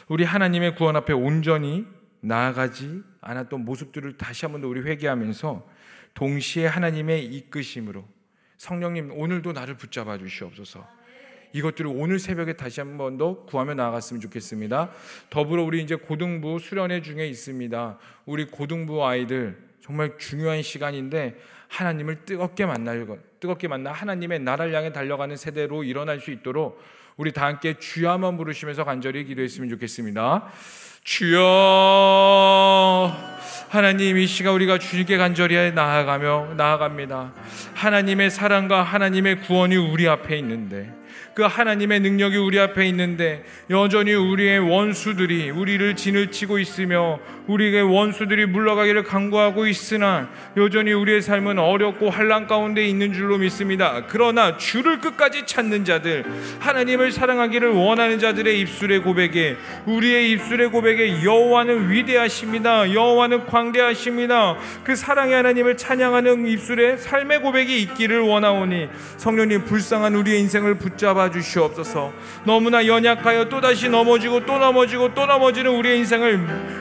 우리 0.07 0.23
하나님의 0.23 0.75
구원 0.75 0.95
앞에 0.95 1.13
온전히 1.13 1.85
나아가지 2.21 3.01
않았던 3.21 3.65
모습들을 3.65 4.17
다시 4.17 4.45
한번 4.45 4.61
더 4.61 4.67
우리 4.67 4.81
회개하면서 4.81 5.67
동시에 6.13 6.67
하나님의 6.67 7.25
이끄심으로 7.25 8.05
성령님 8.57 9.11
오늘도 9.13 9.53
나를 9.53 9.77
붙잡아 9.77 10.17
주시옵소서. 10.17 10.87
이것들을 11.53 11.91
오늘 11.93 12.19
새벽에 12.19 12.53
다시 12.53 12.79
한번 12.79 13.17
더 13.17 13.43
구하며 13.45 13.73
나아갔으면 13.73 14.21
좋겠습니다. 14.21 14.91
더불어 15.29 15.63
우리 15.63 15.81
이제 15.81 15.95
고등부 15.95 16.59
수련회 16.59 17.01
중에 17.01 17.27
있습니다. 17.27 17.97
우리 18.25 18.45
고등부 18.45 19.05
아이들 19.05 19.57
정말 19.81 20.17
중요한 20.17 20.61
시간인데 20.61 21.37
하나님을 21.67 22.25
뜨겁게 22.25 22.65
것, 23.07 23.39
뜨겁게 23.39 23.67
만나 23.67 23.91
하나님의 23.91 24.39
나라를 24.39 24.73
향해 24.73 24.91
달려가는 24.91 25.35
세대로 25.35 25.83
일어날 25.83 26.19
수 26.19 26.31
있도록 26.31 26.81
우리 27.21 27.31
다 27.31 27.45
함께 27.45 27.75
한번 28.13 28.35
부르시면서 28.35 28.83
간절히 28.83 29.23
기도했으면 29.25 29.69
좋겠습니다. 29.69 30.45
주여 31.03 31.37
하나님 33.69 34.17
이 34.17 34.25
시간 34.25 34.55
우리가 34.55 34.79
주님께 34.79 35.17
간절히 35.17 35.71
나아가며 35.71 36.55
나아갑니다. 36.57 37.31
하나님의 37.75 38.31
사랑과 38.31 38.81
하나님의 38.81 39.41
구원이 39.41 39.75
우리 39.75 40.09
앞에 40.09 40.35
있는데 40.39 40.91
그 41.33 41.43
하나님의 41.43 42.01
능력이 42.01 42.37
우리 42.37 42.59
앞에 42.59 42.85
있는데 42.89 43.43
여전히 43.69 44.13
우리의 44.13 44.59
원수들이 44.59 45.49
우리를 45.49 45.95
진을 45.95 46.31
치고 46.31 46.59
있으며 46.59 47.19
우리의 47.47 47.83
원수들이 47.83 48.45
물러가기를 48.47 49.03
강구하고 49.03 49.65
있으나 49.65 50.29
여전히 50.57 50.93
우리의 50.93 51.21
삶은 51.21 51.57
어렵고 51.57 52.09
환란 52.09 52.47
가운데 52.47 52.85
있는 52.85 53.13
줄로 53.13 53.37
믿습니다. 53.37 54.03
그러나 54.07 54.57
주를 54.57 54.99
끝까지 54.99 55.45
찾는 55.45 55.85
자들, 55.85 56.23
하나님을 56.59 57.11
사랑하기를 57.11 57.69
원하는 57.69 58.19
자들의 58.19 58.59
입술의 58.61 58.99
고백에 58.99 59.57
우리의 59.85 60.31
입술의 60.31 60.69
고백에 60.69 61.23
여호와는 61.23 61.89
위대하십니다. 61.91 62.93
여호와는 62.93 63.45
광대하십니다. 63.47 64.57
그 64.83 64.95
사랑의 64.95 65.35
하나님을 65.35 65.77
찬양하는 65.77 66.47
입술에 66.47 66.97
삶의 66.97 67.41
고백이 67.41 67.81
있기를 67.81 68.21
원하오니 68.21 68.89
성령님 69.17 69.65
불쌍한 69.65 70.15
우리의 70.15 70.39
인생을 70.41 70.75
붙잡아 70.75 71.20
주시옵소서. 71.29 72.11
너무나 72.45 72.85
연약하여 72.85 73.49
또다시 73.49 73.89
넘어지고 73.89 74.45
또 74.45 74.57
넘어지고 74.57 75.13
또 75.13 75.25
넘어지는 75.25 75.71
우리의 75.71 75.99
인생을 75.99 76.39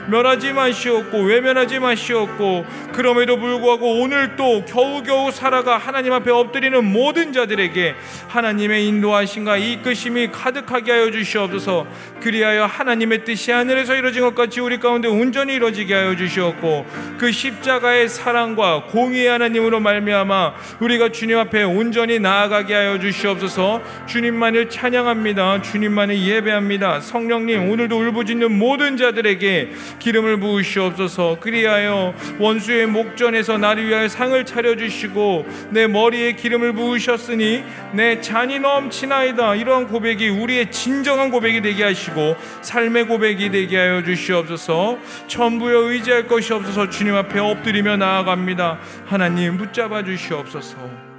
멸하지 0.09 0.53
마시옵고 0.53 1.19
외면하지 1.19 1.79
마시옵고 1.79 2.65
그럼에도 2.93 3.37
불구하고 3.37 4.01
오늘 4.01 4.35
또 4.35 4.65
겨우겨우 4.65 5.31
살아가 5.31 5.77
하나님 5.77 6.13
앞에 6.13 6.31
엎드리는 6.31 6.83
모든 6.83 7.33
자들에게 7.33 7.95
하나님의 8.27 8.87
인도하심과 8.87 9.57
이끄심이 9.57 10.31
가득하게 10.31 10.91
하여 10.91 11.11
주시옵소서. 11.11 11.87
그리하여 12.21 12.65
하나님의 12.65 13.25
뜻이 13.25 13.51
하늘에서 13.51 13.95
이루어진 13.95 14.21
것 14.21 14.35
같이 14.35 14.59
우리 14.59 14.79
가운데 14.79 15.07
온전히 15.07 15.55
이루어지게 15.55 15.93
하여 15.93 16.15
주시옵고 16.15 16.85
그 17.17 17.31
십자가의 17.31 18.09
사랑과 18.09 18.83
공의의 18.85 19.27
하나님으로 19.27 19.79
말미암아 19.79 20.53
우리가 20.79 21.09
주님 21.09 21.37
앞에 21.37 21.63
온전히 21.63 22.19
나아가게 22.19 22.73
하여 22.73 22.99
주시옵소서. 22.99 23.81
주님만을 24.31 24.69
찬양합니다. 24.69 25.61
주님만을 25.61 26.17
예배합니다. 26.17 27.01
성령님 27.01 27.69
오늘도 27.69 27.97
울부짖는 27.97 28.57
모든 28.57 28.95
자들에게 28.95 29.71
기름을 29.99 30.39
부으시옵소서. 30.39 31.37
그리하여 31.39 32.13
원수의 32.39 32.87
목전에서 32.87 33.57
나를 33.57 33.87
위하여 33.87 34.07
상을 34.07 34.43
차려 34.45 34.77
주시고 34.77 35.45
내 35.71 35.87
머리에 35.87 36.33
기름을 36.33 36.73
부으셨으니 36.73 37.63
내 37.93 38.21
잔이 38.21 38.59
넘치나이다. 38.59 39.55
이러한 39.55 39.87
고백이 39.87 40.29
우리의 40.29 40.71
진정한 40.71 41.29
고백이 41.29 41.61
되게 41.61 41.83
하시고 41.83 42.35
삶의 42.61 43.07
고백이 43.07 43.51
되게 43.51 43.77
하여 43.77 44.03
주시옵소서. 44.03 44.97
전부여 45.27 45.91
의지할 45.91 46.27
것이 46.27 46.53
없어서 46.53 46.89
주님 46.89 47.15
앞에 47.15 47.39
엎드리며 47.39 47.97
나아갑니다. 47.97 48.79
하나님 49.05 49.57
붙잡아 49.57 50.03
주시옵소서. 50.03 51.10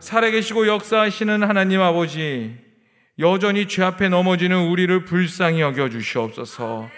살아계시고 0.00 0.66
역사하시는 0.66 1.42
하나님 1.42 1.82
아버지 1.82 2.54
여전히 3.18 3.68
죄 3.68 3.82
앞에 3.82 4.08
넘어지는 4.08 4.68
우리를 4.68 5.04
불쌍히 5.04 5.60
여겨 5.60 5.90
주시옵소서. 5.90 6.88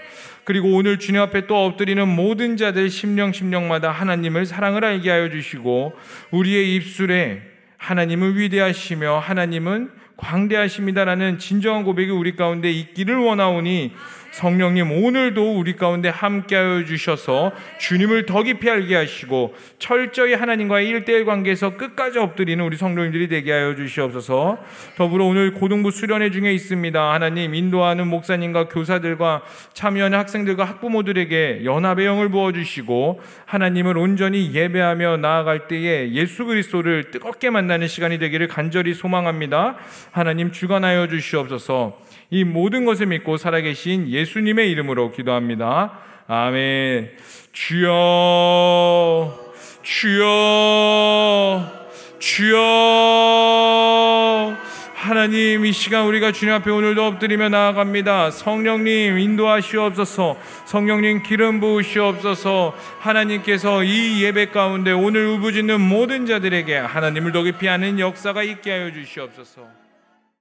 그리고 0.45 0.77
오늘 0.77 1.01
주님 1.01 1.21
앞에 1.21 1.49
또 1.49 1.65
엎드리는 1.65 2.07
모든 2.09 2.57
자들 2.57 2.91
심령 2.91 3.33
심령마다 3.33 3.91
하나님을 3.91 4.47
사랑을 4.47 4.85
알게 4.85 5.11
하여 5.11 5.31
주시고 5.31 5.95
우리의 6.31 6.77
입술에 6.77 7.43
하나님은 7.77 8.39
위대하시며 8.39 9.19
하나님은 9.19 9.91
광대하십니다라는 10.17 11.41
진정한 11.41 11.83
고백이 11.83 12.13
우리 12.13 12.37
가운데 12.37 12.71
있기를 12.71 13.17
원하오니 13.17 13.93
성령님 14.33 14.91
오늘도 14.91 15.59
우리 15.59 15.77
가운데 15.77 16.09
함께하여 16.09 16.85
주셔서 16.87 17.53
주님을 17.79 18.25
더 18.25 18.43
깊이 18.43 18.69
알게 18.69 18.97
하시고 18.97 19.55
철저히 19.79 20.33
하나님과의 20.33 20.89
일대일 20.89 21.27
관계에서 21.27 21.77
끝까지 21.77 22.19
엎드리는 22.19 22.65
우리 22.65 22.79
성도님들이 22.79 23.29
되게 23.29 23.53
하여 23.53 23.77
주시옵소서. 23.77 24.59
더불어 24.97 25.27
오늘 25.27 25.53
고등부 25.53 25.91
수련회 25.91 26.31
중에 26.31 26.53
있습니다. 26.55 27.13
하나님 27.13 27.55
인도하는 27.55 28.07
목사님과 28.07 28.69
교사들과 28.69 29.43
참여하는 29.75 30.19
학생들과 30.19 30.65
학부모들에게 30.65 31.65
연합의 31.65 32.07
영을 32.07 32.31
부어 32.31 32.53
주시고 32.53 33.21
하나님을 33.45 33.99
온전히 33.99 34.55
예배하며 34.55 35.19
나아갈 35.19 35.69
때에 35.69 36.13
예수 36.13 36.47
그리스도를 36.47 37.11
뜨겁게 37.11 37.51
만나는 37.51 37.87
시간이 37.87 38.19
되기를 38.19 38.49
간절히 38.49 38.95
소망합니다. 38.95 39.77
하나님 40.11 40.53
주관하여 40.53 41.09
주시옵소서. 41.09 42.01
이 42.33 42.45
모든 42.45 42.85
것을 42.87 43.07
믿고 43.09 43.37
살아계신 43.37 44.09
예수님의 44.09 44.71
이름으로 44.71 45.13
기도합니다. 45.13 45.99
아멘. 46.27 47.11
주여, 47.53 47.93
주여, 49.83 50.29
주여. 52.19 52.57
하나님 54.95 55.67
이 55.67 55.73
시간 55.73 56.07
우리가 56.07 56.33
주님 56.33 56.55
앞에 56.55 56.71
오늘도 56.71 57.05
엎드리며 57.05 57.51
나아갑니다. 57.51 58.31
성령님 58.31 59.19
인도하시옵소서. 59.19 60.39
성령님 60.65 61.23
기름 61.25 61.61
부으시옵소서. 61.61 62.75
하나님께서 63.01 63.85
이 63.85 64.23
예배 64.25 64.47
가운데 64.47 64.93
오늘 64.93 65.27
우부짖는 65.27 65.83
모든 65.83 66.25
자들에게 66.25 66.79
하나님을 66.79 67.33
더 67.33 67.43
깊이 67.43 67.69
아는 67.69 68.01
역사가 68.01 68.43
있게 68.43 68.71
하여 68.71 68.91
주시옵소서. 68.91 69.82